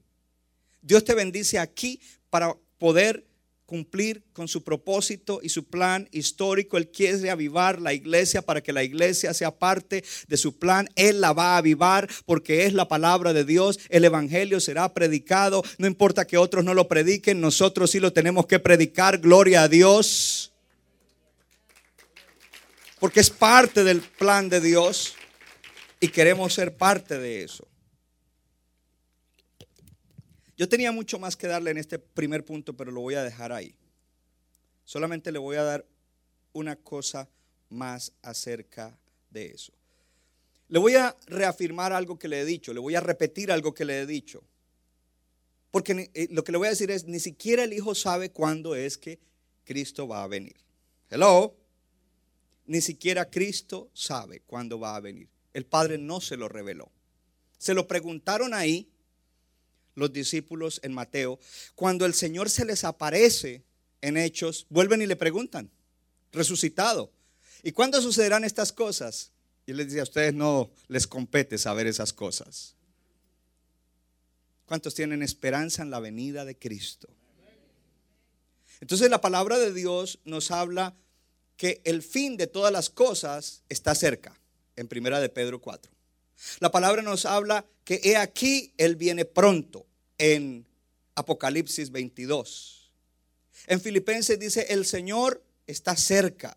[0.81, 3.25] Dios te bendice aquí para poder
[3.71, 6.77] cumplir con su propósito y su plan histórico.
[6.77, 10.89] Él quiere avivar la iglesia para que la iglesia sea parte de su plan.
[10.97, 13.79] Él la va a avivar porque es la palabra de Dios.
[13.87, 15.63] El evangelio será predicado.
[15.77, 19.19] No importa que otros no lo prediquen, nosotros sí lo tenemos que predicar.
[19.19, 20.51] Gloria a Dios.
[22.99, 25.15] Porque es parte del plan de Dios
[26.01, 27.70] y queremos ser parte de eso.
[30.61, 33.51] Yo tenía mucho más que darle en este primer punto, pero lo voy a dejar
[33.51, 33.73] ahí.
[34.85, 35.87] Solamente le voy a dar
[36.53, 37.27] una cosa
[37.69, 38.95] más acerca
[39.31, 39.73] de eso.
[40.67, 43.85] Le voy a reafirmar algo que le he dicho, le voy a repetir algo que
[43.85, 44.43] le he dicho.
[45.71, 48.75] Porque eh, lo que le voy a decir es, ni siquiera el Hijo sabe cuándo
[48.75, 49.17] es que
[49.63, 50.57] Cristo va a venir.
[51.09, 51.57] Hello.
[52.67, 55.27] Ni siquiera Cristo sabe cuándo va a venir.
[55.55, 56.91] El Padre no se lo reveló.
[57.57, 58.91] Se lo preguntaron ahí
[60.01, 61.39] los discípulos en Mateo,
[61.75, 63.63] cuando el Señor se les aparece
[64.01, 65.71] en hechos, vuelven y le preguntan,
[66.31, 67.13] resucitado.
[67.63, 69.31] ¿Y cuándo sucederán estas cosas?
[69.65, 72.75] Y les dice, a ustedes no les compete saber esas cosas.
[74.65, 77.07] ¿Cuántos tienen esperanza en la venida de Cristo?
[78.79, 80.95] Entonces la palabra de Dios nos habla
[81.55, 84.35] que el fin de todas las cosas está cerca,
[84.75, 85.91] en primera de Pedro 4.
[86.59, 89.85] La palabra nos habla que he aquí, Él viene pronto
[90.21, 90.67] en
[91.15, 92.91] Apocalipsis 22.
[93.65, 96.55] En Filipenses dice, el Señor está cerca.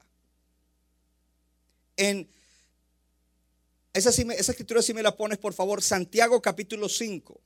[1.96, 2.28] En
[3.94, 7.40] esa, escritura si me la pones, por favor, Santiago capítulo 5,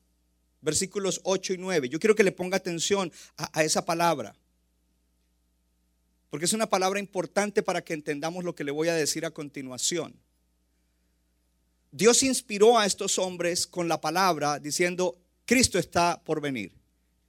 [0.60, 1.88] versículos 8 y 9.
[1.88, 4.34] Yo quiero que le ponga atención a esa palabra.
[6.30, 9.30] Porque es una palabra importante para que entendamos lo que le voy a decir a
[9.30, 10.18] continuación.
[11.92, 15.16] Dios inspiró a estos hombres con la palabra diciendo,
[15.48, 16.70] Cristo está por venir,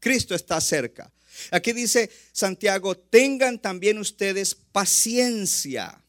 [0.02, 1.10] Cristo está cerca.
[1.52, 6.04] Aquí dice Santiago, tengan también ustedes paciencia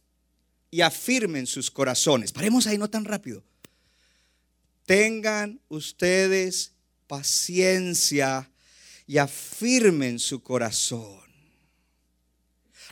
[0.73, 2.33] y afirmen sus corazones.
[2.33, 3.45] Paremos ahí, no tan rápido.
[4.87, 6.73] Tengan ustedes
[7.07, 8.51] paciencia
[9.07, 11.21] y afirmen su corazón.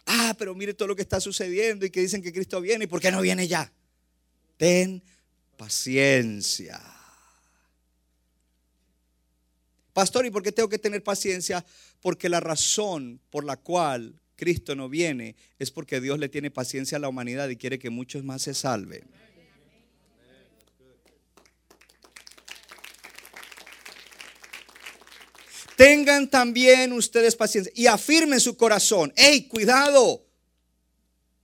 [0.07, 2.85] Ah, pero mire todo lo que está sucediendo y que dicen que Cristo viene.
[2.85, 3.73] ¿Y por qué no viene ya?
[4.57, 5.03] Ten
[5.57, 6.98] paciencia.
[9.99, 11.67] Pastor, ¿y por qué tengo que tener paciencia?
[12.01, 16.99] Porque la razón por la cual Cristo no viene es porque Dios le tiene paciencia
[16.99, 19.03] a la humanidad y quiere que muchos más se salven.
[25.77, 29.13] Tengan también ustedes paciencia y afirmen su corazón.
[29.17, 30.25] ¡Ey, cuidado!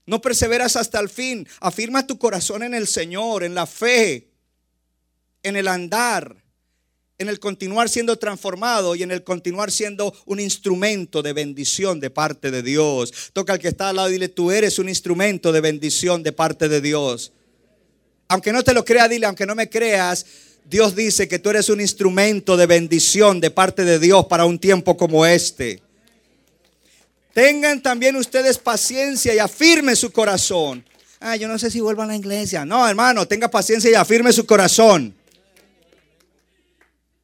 [0.05, 1.45] No perseveras hasta el fin.
[1.59, 4.31] Afirma tu corazón en el Señor, en la fe,
[5.43, 6.44] en el andar,
[7.17, 12.09] en el continuar siendo transformado y en el continuar siendo un instrumento de bendición de
[12.09, 13.13] parte de Dios.
[13.31, 16.33] Toca al que está al lado y dile, tú eres un instrumento de bendición de
[16.33, 17.31] parte de Dios.
[18.27, 20.25] Aunque no te lo crea, dile, aunque no me creas,
[20.65, 24.59] Dios dice que tú eres un instrumento de bendición de parte de Dios para un
[24.59, 25.81] tiempo como este.
[27.33, 30.83] Tengan también ustedes paciencia y afirmen su corazón.
[31.19, 32.65] Ah, yo no sé si vuelvo a la iglesia.
[32.65, 35.13] No, hermano, tenga paciencia y afirme su corazón.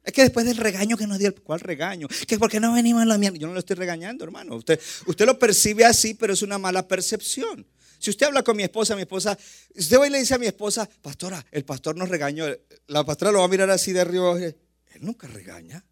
[0.04, 2.08] Es que después del regaño que nos dio, ¿cuál regaño?
[2.26, 3.38] Que porque no venimos a la mierda.
[3.38, 4.56] Yo no lo estoy regañando, hermano.
[4.56, 7.64] Usted, usted lo percibe así, pero es una mala percepción.
[8.00, 9.38] Si usted habla con mi esposa, mi esposa,
[9.76, 12.46] usted va y le dice a mi esposa, pastora, el pastor nos regañó.
[12.88, 14.36] La pastora lo va a mirar así de arriba.
[14.40, 14.56] Él
[15.00, 15.84] nunca regaña.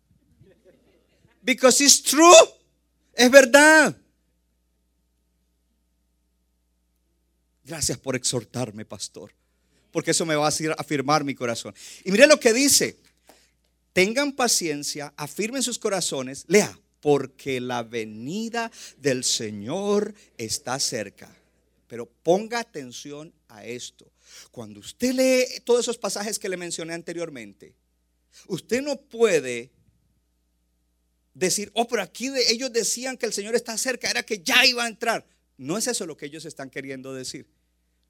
[1.41, 2.35] Because it's true.
[3.15, 3.97] Es verdad.
[7.63, 9.33] Gracias por exhortarme, pastor.
[9.93, 11.73] Porque eso me va a afirmar mi corazón.
[12.05, 12.99] Y mire lo que dice.
[13.93, 16.45] Tengan paciencia, afirmen sus corazones.
[16.49, 21.35] Lea, porque la venida del Señor está cerca.
[21.89, 24.11] Pero ponga atención a esto.
[24.53, 27.75] Cuando usted lee todos esos pasajes que le mencioné anteriormente,
[28.47, 29.73] usted no puede
[31.35, 34.85] decir, oh, pero aquí ellos decían que el Señor está cerca, era que ya iba
[34.85, 35.27] a entrar.
[35.57, 37.49] No es eso lo que ellos están queriendo decir.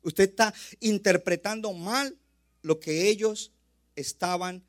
[0.02, 2.16] Usted está interpretando mal
[2.62, 3.52] lo que ellos
[3.96, 4.64] estaban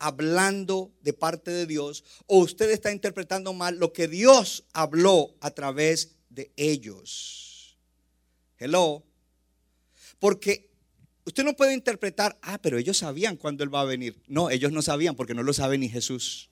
[0.00, 5.50] hablando de parte de Dios o usted está interpretando mal lo que Dios habló a
[5.52, 7.78] través de ellos.
[8.58, 9.04] Hello.
[10.18, 10.70] Porque
[11.24, 14.20] usted no puede interpretar, ah, pero ellos sabían cuándo Él va a venir.
[14.26, 16.50] No, ellos no sabían porque no lo sabe ni Jesús.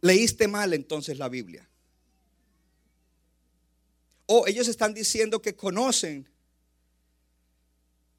[0.00, 1.68] Leíste mal entonces la Biblia.
[4.26, 6.28] O ellos están diciendo que conocen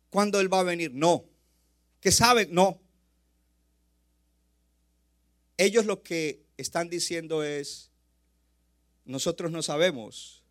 [0.09, 0.91] cuándo Él va a venir.
[0.93, 1.25] No.
[1.99, 2.79] Que saben, no.
[5.57, 7.91] Ellos lo que están diciendo es,
[9.05, 10.43] nosotros no sabemos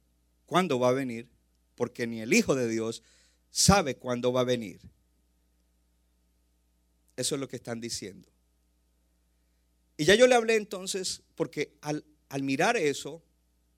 [0.46, 1.28] cuándo va a venir,
[1.74, 3.02] porque ni el Hijo de Dios
[3.50, 4.80] sabe cuándo va a venir.
[7.16, 8.28] Eso es lo que están diciendo.
[9.96, 13.22] Y ya yo le hablé entonces, porque al, al mirar eso,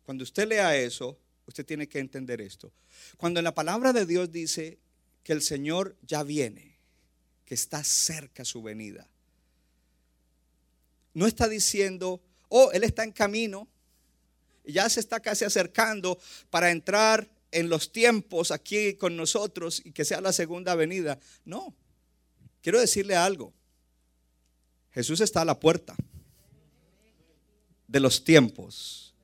[0.05, 2.73] cuando usted lea eso, usted tiene que entender esto.
[3.17, 4.79] Cuando en la palabra de Dios dice
[5.23, 6.79] que el Señor ya viene,
[7.45, 9.09] que está cerca su venida.
[11.13, 13.69] No está diciendo, oh, Él está en camino,
[14.65, 16.19] ya se está casi acercando
[16.51, 21.19] para entrar en los tiempos aquí con nosotros y que sea la segunda venida.
[21.45, 21.75] No,
[22.63, 23.53] quiero decirle algo.
[24.93, 25.97] Jesús está a la puerta
[27.87, 29.15] de los tiempos.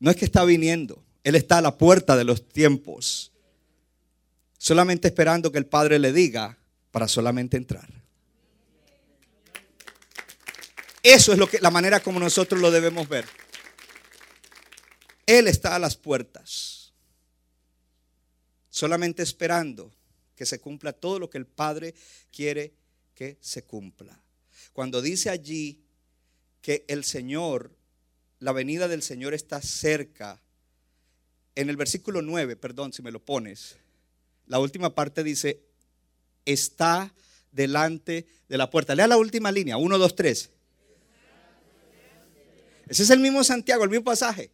[0.00, 3.31] No es que está viniendo, Él está a la puerta de los tiempos
[4.62, 6.56] solamente esperando que el Padre le diga
[6.92, 7.88] para solamente entrar.
[11.02, 13.24] Eso es lo que la manera como nosotros lo debemos ver.
[15.26, 16.92] Él está a las puertas,
[18.70, 19.92] solamente esperando
[20.36, 21.96] que se cumpla todo lo que el Padre
[22.30, 22.72] quiere
[23.16, 24.22] que se cumpla.
[24.72, 25.82] Cuando dice allí
[26.60, 27.72] que el Señor,
[28.38, 30.40] la venida del Señor está cerca,
[31.56, 33.81] en el versículo 9, perdón si me lo pones,
[34.52, 35.62] la última parte dice,
[36.44, 37.10] está
[37.52, 38.94] delante de la puerta.
[38.94, 40.50] Lea la última línea, 1, 2, 3.
[42.86, 44.50] Ese es el mismo Santiago, el mismo pasaje.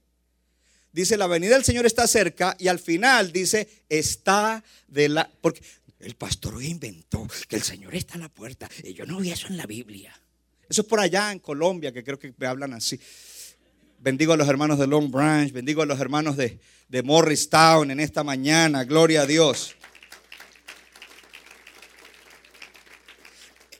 [0.92, 5.28] Dice, la venida del Señor está cerca y al final dice, está de la...
[5.40, 5.62] Porque
[5.98, 9.48] el pastor inventó que el Señor está en la puerta y yo no vi eso
[9.48, 10.16] en la Biblia.
[10.68, 13.00] Eso es por allá en Colombia, que creo que me hablan así.
[13.98, 17.98] Bendigo a los hermanos de Long Branch, bendigo a los hermanos de, de Morristown en
[17.98, 19.74] esta mañana, gloria a Dios.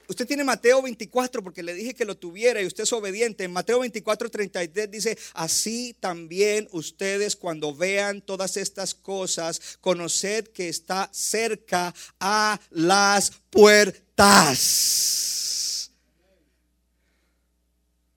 [0.09, 3.45] Usted tiene Mateo 24 porque le dije que lo tuviera y usted es obediente.
[3.45, 10.71] En Mateo 24, 33 dice, así también ustedes cuando vean todas estas cosas, conoced que
[10.71, 14.09] está cerca a las puertas.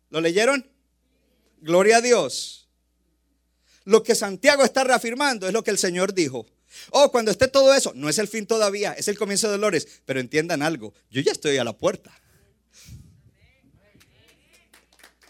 [0.10, 0.66] ¿Lo leyeron?
[1.60, 2.70] Gloria a Dios.
[3.84, 6.46] Lo que Santiago está reafirmando es lo que el Señor dijo.
[6.90, 9.88] Oh, cuando esté todo eso, no es el fin todavía, es el comienzo de dolores.
[10.06, 12.12] Pero entiendan algo, yo ya estoy a la puerta.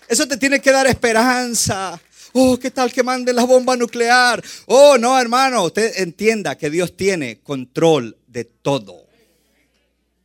[0.08, 2.00] Eso te tiene que dar esperanza.
[2.34, 4.44] Oh, ¿qué tal que mande la bomba nuclear?
[4.66, 9.08] Oh, no, hermano, usted entienda que Dios tiene control de todo.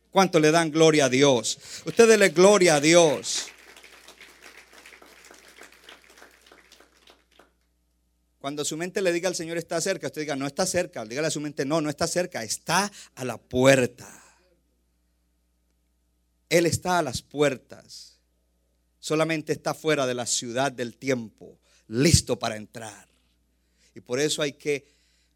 [0.09, 1.59] ¿Cuánto le dan gloria a Dios?
[1.85, 3.47] Usted dele gloria a Dios.
[8.39, 11.03] Cuando su mente le diga al Señor está cerca, usted diga, no está cerca.
[11.05, 14.07] Dígale a su mente, no, no está cerca, está a la puerta.
[16.49, 18.19] Él está a las puertas.
[18.99, 23.07] Solamente está fuera de la ciudad del tiempo, listo para entrar.
[23.95, 24.85] Y por eso hay que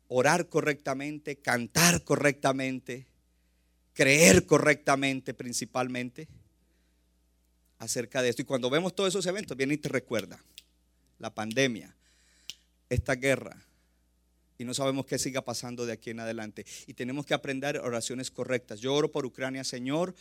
[0.07, 3.07] orar correctamente, cantar correctamente,
[3.93, 6.27] creer correctamente principalmente
[7.79, 8.41] acerca de esto.
[8.41, 10.43] Y cuando vemos todos esos eventos, viene y te recuerda
[11.17, 11.95] la pandemia,
[12.91, 13.65] esta guerra,
[14.57, 16.65] y no sabemos qué siga pasando de aquí en adelante.
[16.85, 18.79] Y tenemos que aprender oraciones correctas.
[18.79, 20.13] Yo oro por Ucrania, Señor.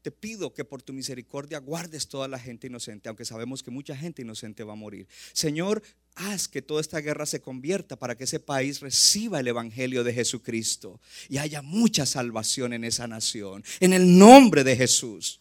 [0.00, 3.94] Te pido que por tu misericordia guardes toda la gente inocente, aunque sabemos que mucha
[3.94, 5.08] gente inocente va a morir.
[5.32, 5.82] Señor,
[6.14, 10.14] haz que toda esta guerra se convierta para que ese país reciba el Evangelio de
[10.14, 13.62] Jesucristo y haya mucha salvación en esa nación.
[13.80, 15.40] En el nombre de Jesús.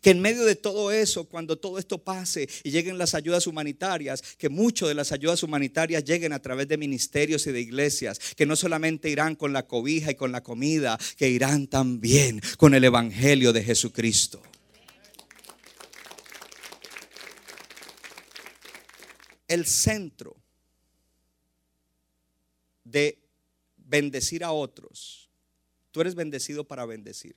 [0.00, 4.22] Que en medio de todo eso, cuando todo esto pase y lleguen las ayudas humanitarias,
[4.38, 8.46] que mucho de las ayudas humanitarias lleguen a través de ministerios y de iglesias, que
[8.46, 12.84] no solamente irán con la cobija y con la comida, que irán también con el
[12.84, 14.42] Evangelio de Jesucristo.
[19.48, 20.36] El centro
[22.84, 23.18] de
[23.76, 25.28] bendecir a otros.
[25.90, 27.36] Tú eres bendecido para bendecir.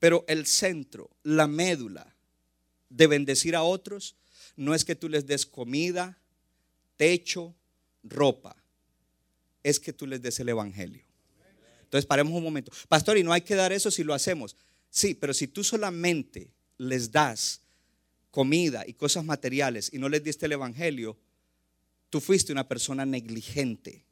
[0.00, 2.16] Pero el centro, la médula
[2.88, 4.16] de bendecir a otros,
[4.56, 6.18] no es que tú les des comida,
[6.96, 7.54] techo,
[8.02, 8.56] ropa.
[9.62, 11.04] Es que tú les des el Evangelio.
[11.82, 12.72] Entonces paremos un momento.
[12.88, 14.56] Pastor, y no hay que dar eso si lo hacemos.
[14.88, 17.60] Sí, pero si tú solamente les das
[18.30, 21.18] comida y cosas materiales y no les diste el Evangelio,
[22.08, 24.04] tú fuiste una persona negligente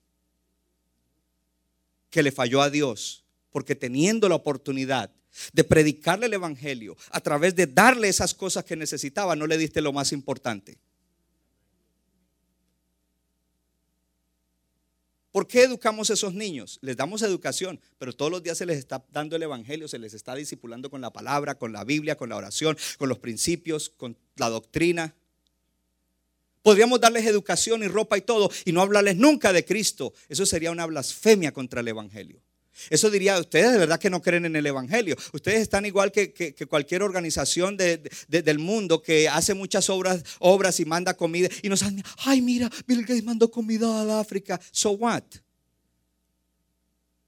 [2.11, 5.11] que le falló a Dios, porque teniendo la oportunidad
[5.53, 9.81] de predicarle el Evangelio, a través de darle esas cosas que necesitaba, no le diste
[9.81, 10.79] lo más importante.
[15.31, 16.79] ¿Por qué educamos a esos niños?
[16.83, 20.15] Les damos educación, pero todos los días se les está dando el Evangelio, se les
[20.15, 24.17] está discipulando con la palabra, con la Biblia, con la oración, con los principios, con
[24.37, 25.15] la doctrina.
[26.63, 30.13] Podríamos darles educación y ropa y todo y no hablarles nunca de Cristo.
[30.29, 32.43] Eso sería una blasfemia contra el Evangelio.
[32.91, 35.17] Eso diría, ustedes de verdad que no creen en el Evangelio.
[35.33, 41.15] Ustedes están igual que, cualquier organización del mundo que hace muchas obras, obras y manda
[41.15, 41.49] comida.
[41.63, 44.61] Y nos dicen, ay mira, Bill Gates mandó comida al África.
[44.71, 45.25] So what?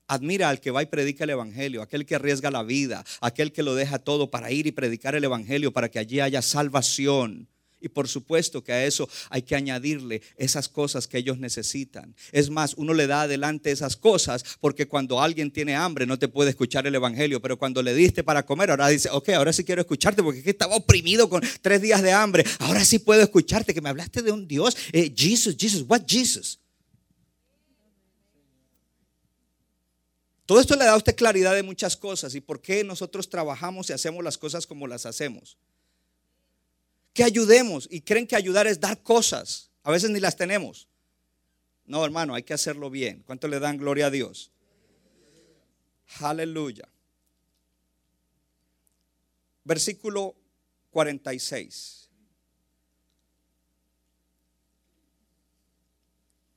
[0.06, 3.62] Admira al que va y predica el Evangelio, aquel que arriesga la vida, aquel que
[3.62, 7.49] lo deja todo para ir y predicar el Evangelio, para que allí haya salvación.
[7.80, 12.14] Y por supuesto que a eso hay que añadirle esas cosas que ellos necesitan.
[12.30, 16.28] Es más, uno le da adelante esas cosas porque cuando alguien tiene hambre no te
[16.28, 19.64] puede escuchar el Evangelio, pero cuando le diste para comer, ahora dice, ok, ahora sí
[19.64, 22.44] quiero escucharte porque estaba oprimido con tres días de hambre.
[22.58, 24.76] Ahora sí puedo escucharte, que me hablaste de un Dios.
[24.92, 26.60] Eh, Jesus, Jesus, what Jesus?
[30.44, 33.88] Todo esto le da a usted claridad de muchas cosas y por qué nosotros trabajamos
[33.88, 35.56] y hacemos las cosas como las hacemos
[37.12, 39.70] que ayudemos y creen que ayudar es dar cosas.
[39.82, 40.88] A veces ni las tenemos.
[41.84, 43.22] No, hermano, hay que hacerlo bien.
[43.26, 44.52] ¿Cuánto le dan gloria a Dios?
[46.20, 46.88] Aleluya.
[49.64, 50.36] Versículo
[50.90, 52.08] 46.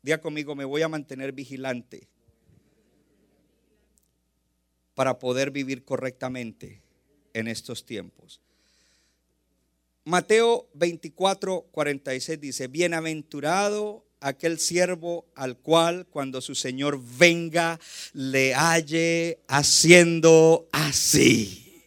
[0.01, 2.07] Diga conmigo, me voy a mantener vigilante
[4.95, 6.81] para poder vivir correctamente
[7.33, 8.41] en estos tiempos.
[10.05, 17.79] Mateo 24, 46 dice, bienaventurado aquel siervo al cual cuando su Señor venga
[18.13, 21.85] le halle haciendo así.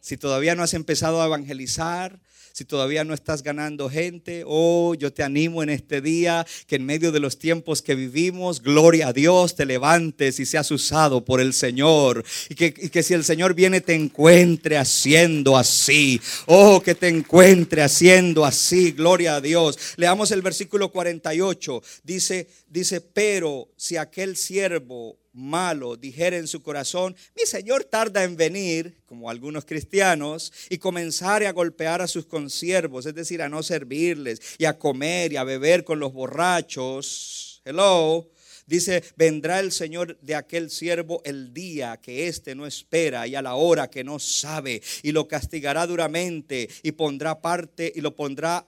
[0.00, 2.20] Si todavía no has empezado a evangelizar,
[2.52, 6.86] si todavía no estás ganando gente, oh, yo te animo en este día que en
[6.86, 11.40] medio de los tiempos que vivimos, gloria a Dios, te levantes y seas usado por
[11.40, 12.24] el Señor.
[12.48, 16.20] Y que, que si el Señor viene, te encuentre haciendo así.
[16.46, 19.78] Oh, que te encuentre haciendo así, gloria a Dios.
[19.96, 21.82] Leamos el versículo 48.
[22.04, 28.36] Dice, dice, pero si aquel siervo malo dijera en su corazón, mi Señor tarda en
[28.36, 33.62] venir, como algunos cristianos, y comenzare a golpear a sus consiervos, es decir, a no
[33.62, 37.62] servirles, y a comer y a beber con los borrachos.
[37.64, 38.30] Hello.
[38.70, 43.42] Dice, vendrá el Señor de aquel siervo el día que éste no espera y a
[43.42, 48.64] la hora que no sabe, y lo castigará duramente y pondrá parte y lo pondrá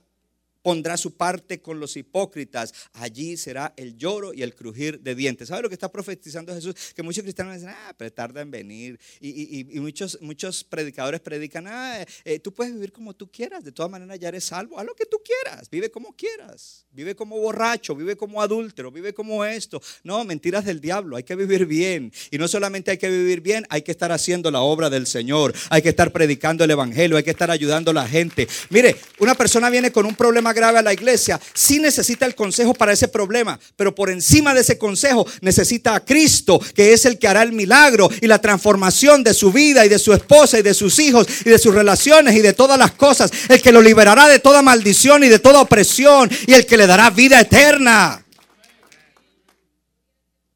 [0.63, 2.73] pondrá su parte con los hipócritas.
[2.95, 5.49] Allí será el lloro y el crujir de dientes.
[5.49, 6.75] ¿Sabe lo que está profetizando Jesús?
[6.95, 8.99] Que muchos cristianos dicen, ah, pero tarda en venir.
[9.21, 13.65] Y, muchos, muchos predicadores predican, ah, eh, tú puedes vivir como tú quieras.
[13.65, 14.79] De todas maneras ya eres salvo.
[14.79, 15.69] Haz lo que tú quieras.
[15.71, 16.87] Vive como quieras.
[16.93, 19.81] Vive como borracho, vive como adúltero, vive como esto.
[20.05, 21.17] No, mentiras del diablo.
[21.17, 22.13] Hay que vivir bien.
[22.31, 25.53] Y no solamente hay que vivir bien, hay que estar haciendo la obra del Señor.
[25.71, 27.17] Hay que estar predicando el Evangelio.
[27.17, 28.47] Hay que estar ayudando a la gente.
[28.71, 32.75] Mire, una persona viene con un problema grave a la iglesia, sí necesita el consejo
[32.75, 37.19] para ese problema, pero por encima de ese consejo necesita a Cristo, que es el
[37.19, 40.63] que hará el milagro y la transformación de su vida y de su esposa y
[40.63, 43.81] de sus hijos y de sus relaciones y de todas las cosas, el que lo
[43.81, 48.25] liberará de toda maldición y de toda opresión y el que le dará vida eterna.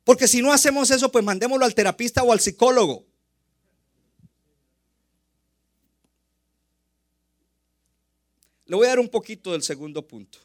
[0.05, 3.06] Porque si no hacemos eso, pues mandémoslo al terapista o al psicólogo.
[8.67, 10.39] Le voy a dar un poquito del segundo punto.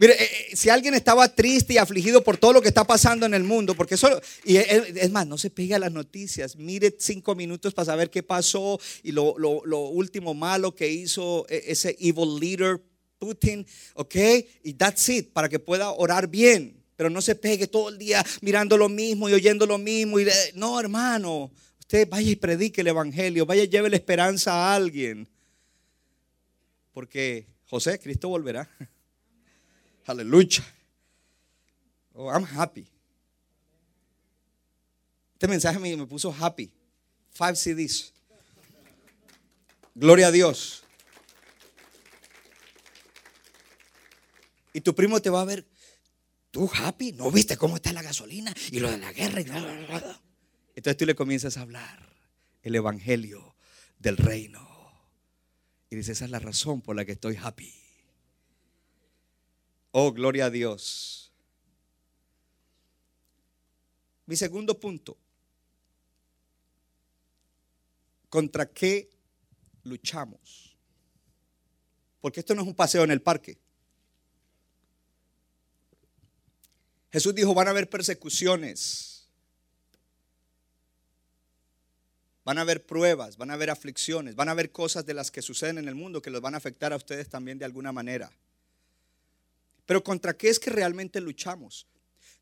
[0.00, 3.26] Mire, eh, eh, si alguien estaba triste y afligido por todo lo que está pasando
[3.26, 4.08] en el mundo, porque eso,
[4.44, 4.66] y es,
[4.96, 8.80] es más, no se pegue a las noticias, mire cinco minutos para saber qué pasó
[9.02, 9.34] y lo,
[9.90, 12.80] último malo que hizo eh, ese evil leader
[13.20, 14.16] Putin, ¿ok?
[14.64, 18.24] Y that's it, para que pueda orar bien, pero no se pegue todo el día
[18.40, 20.18] mirando lo mismo y oyendo lo mismo.
[20.18, 24.54] Y, eh, no, hermano, usted vaya y predique el evangelio, vaya y lleve la esperanza
[24.54, 25.28] a alguien,
[26.92, 28.68] porque José, Cristo volverá.
[30.06, 30.64] Aleluya.
[32.14, 32.86] Oh, I'm happy.
[35.34, 36.70] Este mensaje me, me puso happy.
[37.30, 38.12] Five CDs.
[39.94, 40.82] Gloria a Dios.
[44.72, 45.66] Y tu primo te va a ver,
[46.50, 49.40] tú happy, ¿no viste cómo está la gasolina y lo de la guerra?
[49.40, 50.20] y bla, bla, bla, bla?"
[50.76, 52.14] Entonces tú le comienzas a hablar
[52.62, 53.56] el evangelio
[53.98, 54.69] del reino.
[55.90, 57.74] Y dices, esa es la razón por la que estoy happy.
[59.90, 61.32] Oh, gloria a Dios.
[64.26, 65.18] Mi segundo punto.
[68.28, 69.10] ¿Contra qué
[69.82, 70.76] luchamos?
[72.20, 73.58] Porque esto no es un paseo en el parque.
[77.10, 79.09] Jesús dijo, van a haber persecuciones.
[82.50, 85.40] Van a haber pruebas, van a haber aflicciones, van a haber cosas de las que
[85.40, 88.28] suceden en el mundo que los van a afectar a ustedes también de alguna manera.
[89.86, 91.86] Pero ¿contra qué es que realmente luchamos?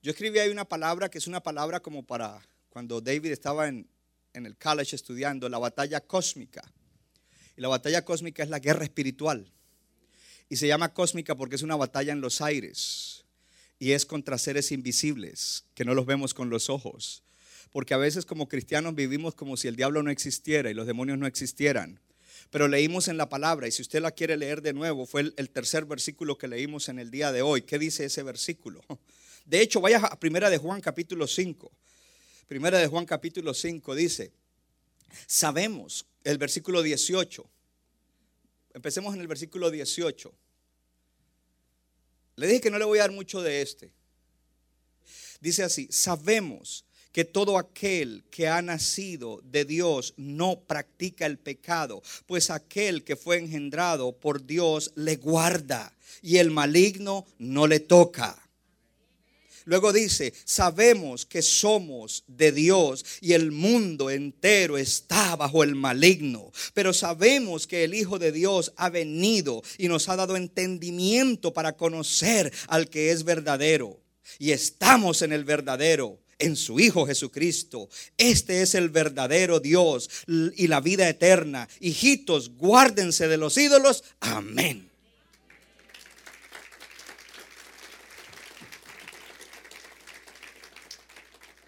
[0.00, 2.40] Yo escribí ahí una palabra que es una palabra como para
[2.70, 3.86] cuando David estaba en,
[4.32, 6.62] en el college estudiando, la batalla cósmica.
[7.54, 9.52] Y la batalla cósmica es la guerra espiritual.
[10.48, 13.26] Y se llama cósmica porque es una batalla en los aires.
[13.78, 17.22] Y es contra seres invisibles, que no los vemos con los ojos.
[17.70, 21.18] Porque a veces como cristianos vivimos como si el diablo no existiera y los demonios
[21.18, 22.00] no existieran.
[22.50, 25.50] Pero leímos en la palabra, y si usted la quiere leer de nuevo, fue el,
[25.50, 27.62] tercer versículo que leímos en el día de hoy.
[27.62, 28.82] ¿Qué dice ese versículo?
[29.44, 31.70] De hecho, vaya a Primera de Juan capítulo 5.
[32.48, 34.32] Primera de Juan capítulo 5 dice,
[35.26, 37.48] sabemos, el versículo 18.
[38.74, 40.34] Empecemos en el versículo 18.
[42.36, 43.90] Le dije que no le voy a dar mucho de este.
[45.40, 46.84] Dice así, sabemos
[47.18, 53.16] que todo aquel que ha nacido de Dios no practica el pecado, pues aquel que
[53.16, 55.92] fue engendrado por Dios le guarda
[56.22, 58.40] y el maligno no le toca.
[59.64, 66.52] Luego dice, sabemos que somos de Dios y el mundo entero está bajo el maligno,
[66.72, 71.76] pero sabemos que el Hijo de Dios ha venido y nos ha dado entendimiento para
[71.76, 74.00] conocer al que es verdadero.
[74.38, 77.89] Y estamos en el verdadero, en su Hijo Jesucristo.
[78.16, 81.68] Este es el verdadero Dios y la vida eterna.
[81.80, 84.05] Hijitos, guárdense de los ídolos.
[84.20, 84.91] Amén.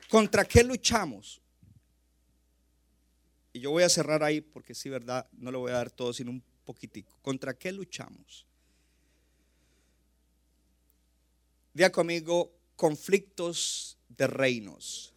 [0.08, 1.40] ¿Contra qué luchamos?
[3.52, 6.12] Y yo voy a cerrar ahí porque sí, verdad, no le voy a dar todo,
[6.12, 7.16] sino un poquitico.
[7.22, 8.46] ¿Contra qué luchamos?
[11.72, 15.14] Diga conmigo, conflictos de reinos.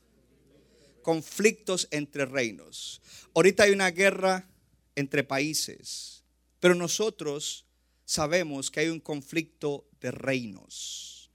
[1.01, 3.01] Conflictos entre reinos.
[3.33, 4.47] Ahorita hay una guerra
[4.95, 6.23] entre países,
[6.59, 7.65] pero nosotros
[8.05, 11.29] sabemos que hay un conflicto de reinos.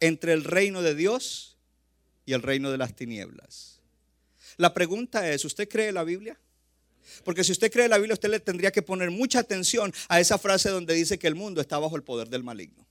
[0.00, 1.56] Entre el reino de Dios
[2.26, 3.80] y el reino de las tinieblas.
[4.56, 6.38] La pregunta es, ¿usted cree la Biblia?
[7.24, 10.38] Porque si usted cree la Biblia, usted le tendría que poner mucha atención a esa
[10.38, 12.85] frase donde dice que el mundo está bajo el poder del maligno.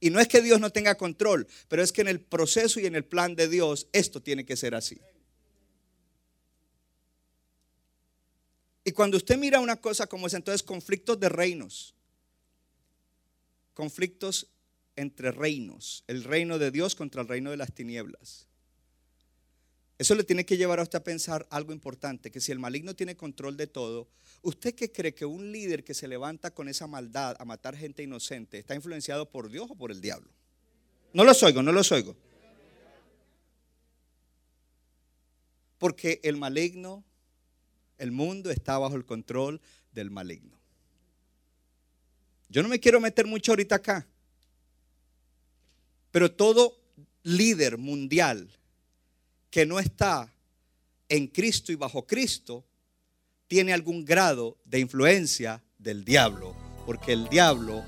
[0.00, 2.86] Y no es que Dios no tenga control, pero es que en el proceso y
[2.86, 5.00] en el plan de Dios esto tiene que ser así.
[8.84, 11.94] Y cuando usted mira una cosa como esa, entonces conflictos de reinos,
[13.74, 14.48] conflictos
[14.94, 18.45] entre reinos, el reino de Dios contra el reino de las tinieblas.
[19.98, 22.94] Eso le tiene que llevar a usted a pensar algo importante, que si el maligno
[22.94, 24.08] tiene control de todo,
[24.42, 28.02] ¿usted qué cree que un líder que se levanta con esa maldad a matar gente
[28.02, 30.30] inocente está influenciado por Dios o por el diablo?
[31.14, 32.14] No los oigo, no los oigo.
[35.78, 37.02] Porque el maligno,
[37.96, 40.58] el mundo está bajo el control del maligno.
[42.50, 44.06] Yo no me quiero meter mucho ahorita acá,
[46.10, 46.78] pero todo
[47.22, 48.50] líder mundial
[49.56, 50.30] que no está
[51.08, 52.66] en Cristo y bajo Cristo
[53.46, 56.54] tiene algún grado de influencia del diablo,
[56.84, 57.82] porque el diablo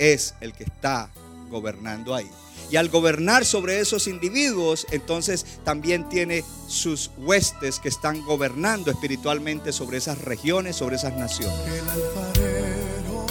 [0.00, 1.12] es el que está
[1.48, 2.28] gobernando ahí.
[2.72, 9.72] Y al gobernar sobre esos individuos, entonces también tiene sus huestes que están gobernando espiritualmente
[9.72, 12.49] sobre esas regiones, sobre esas naciones.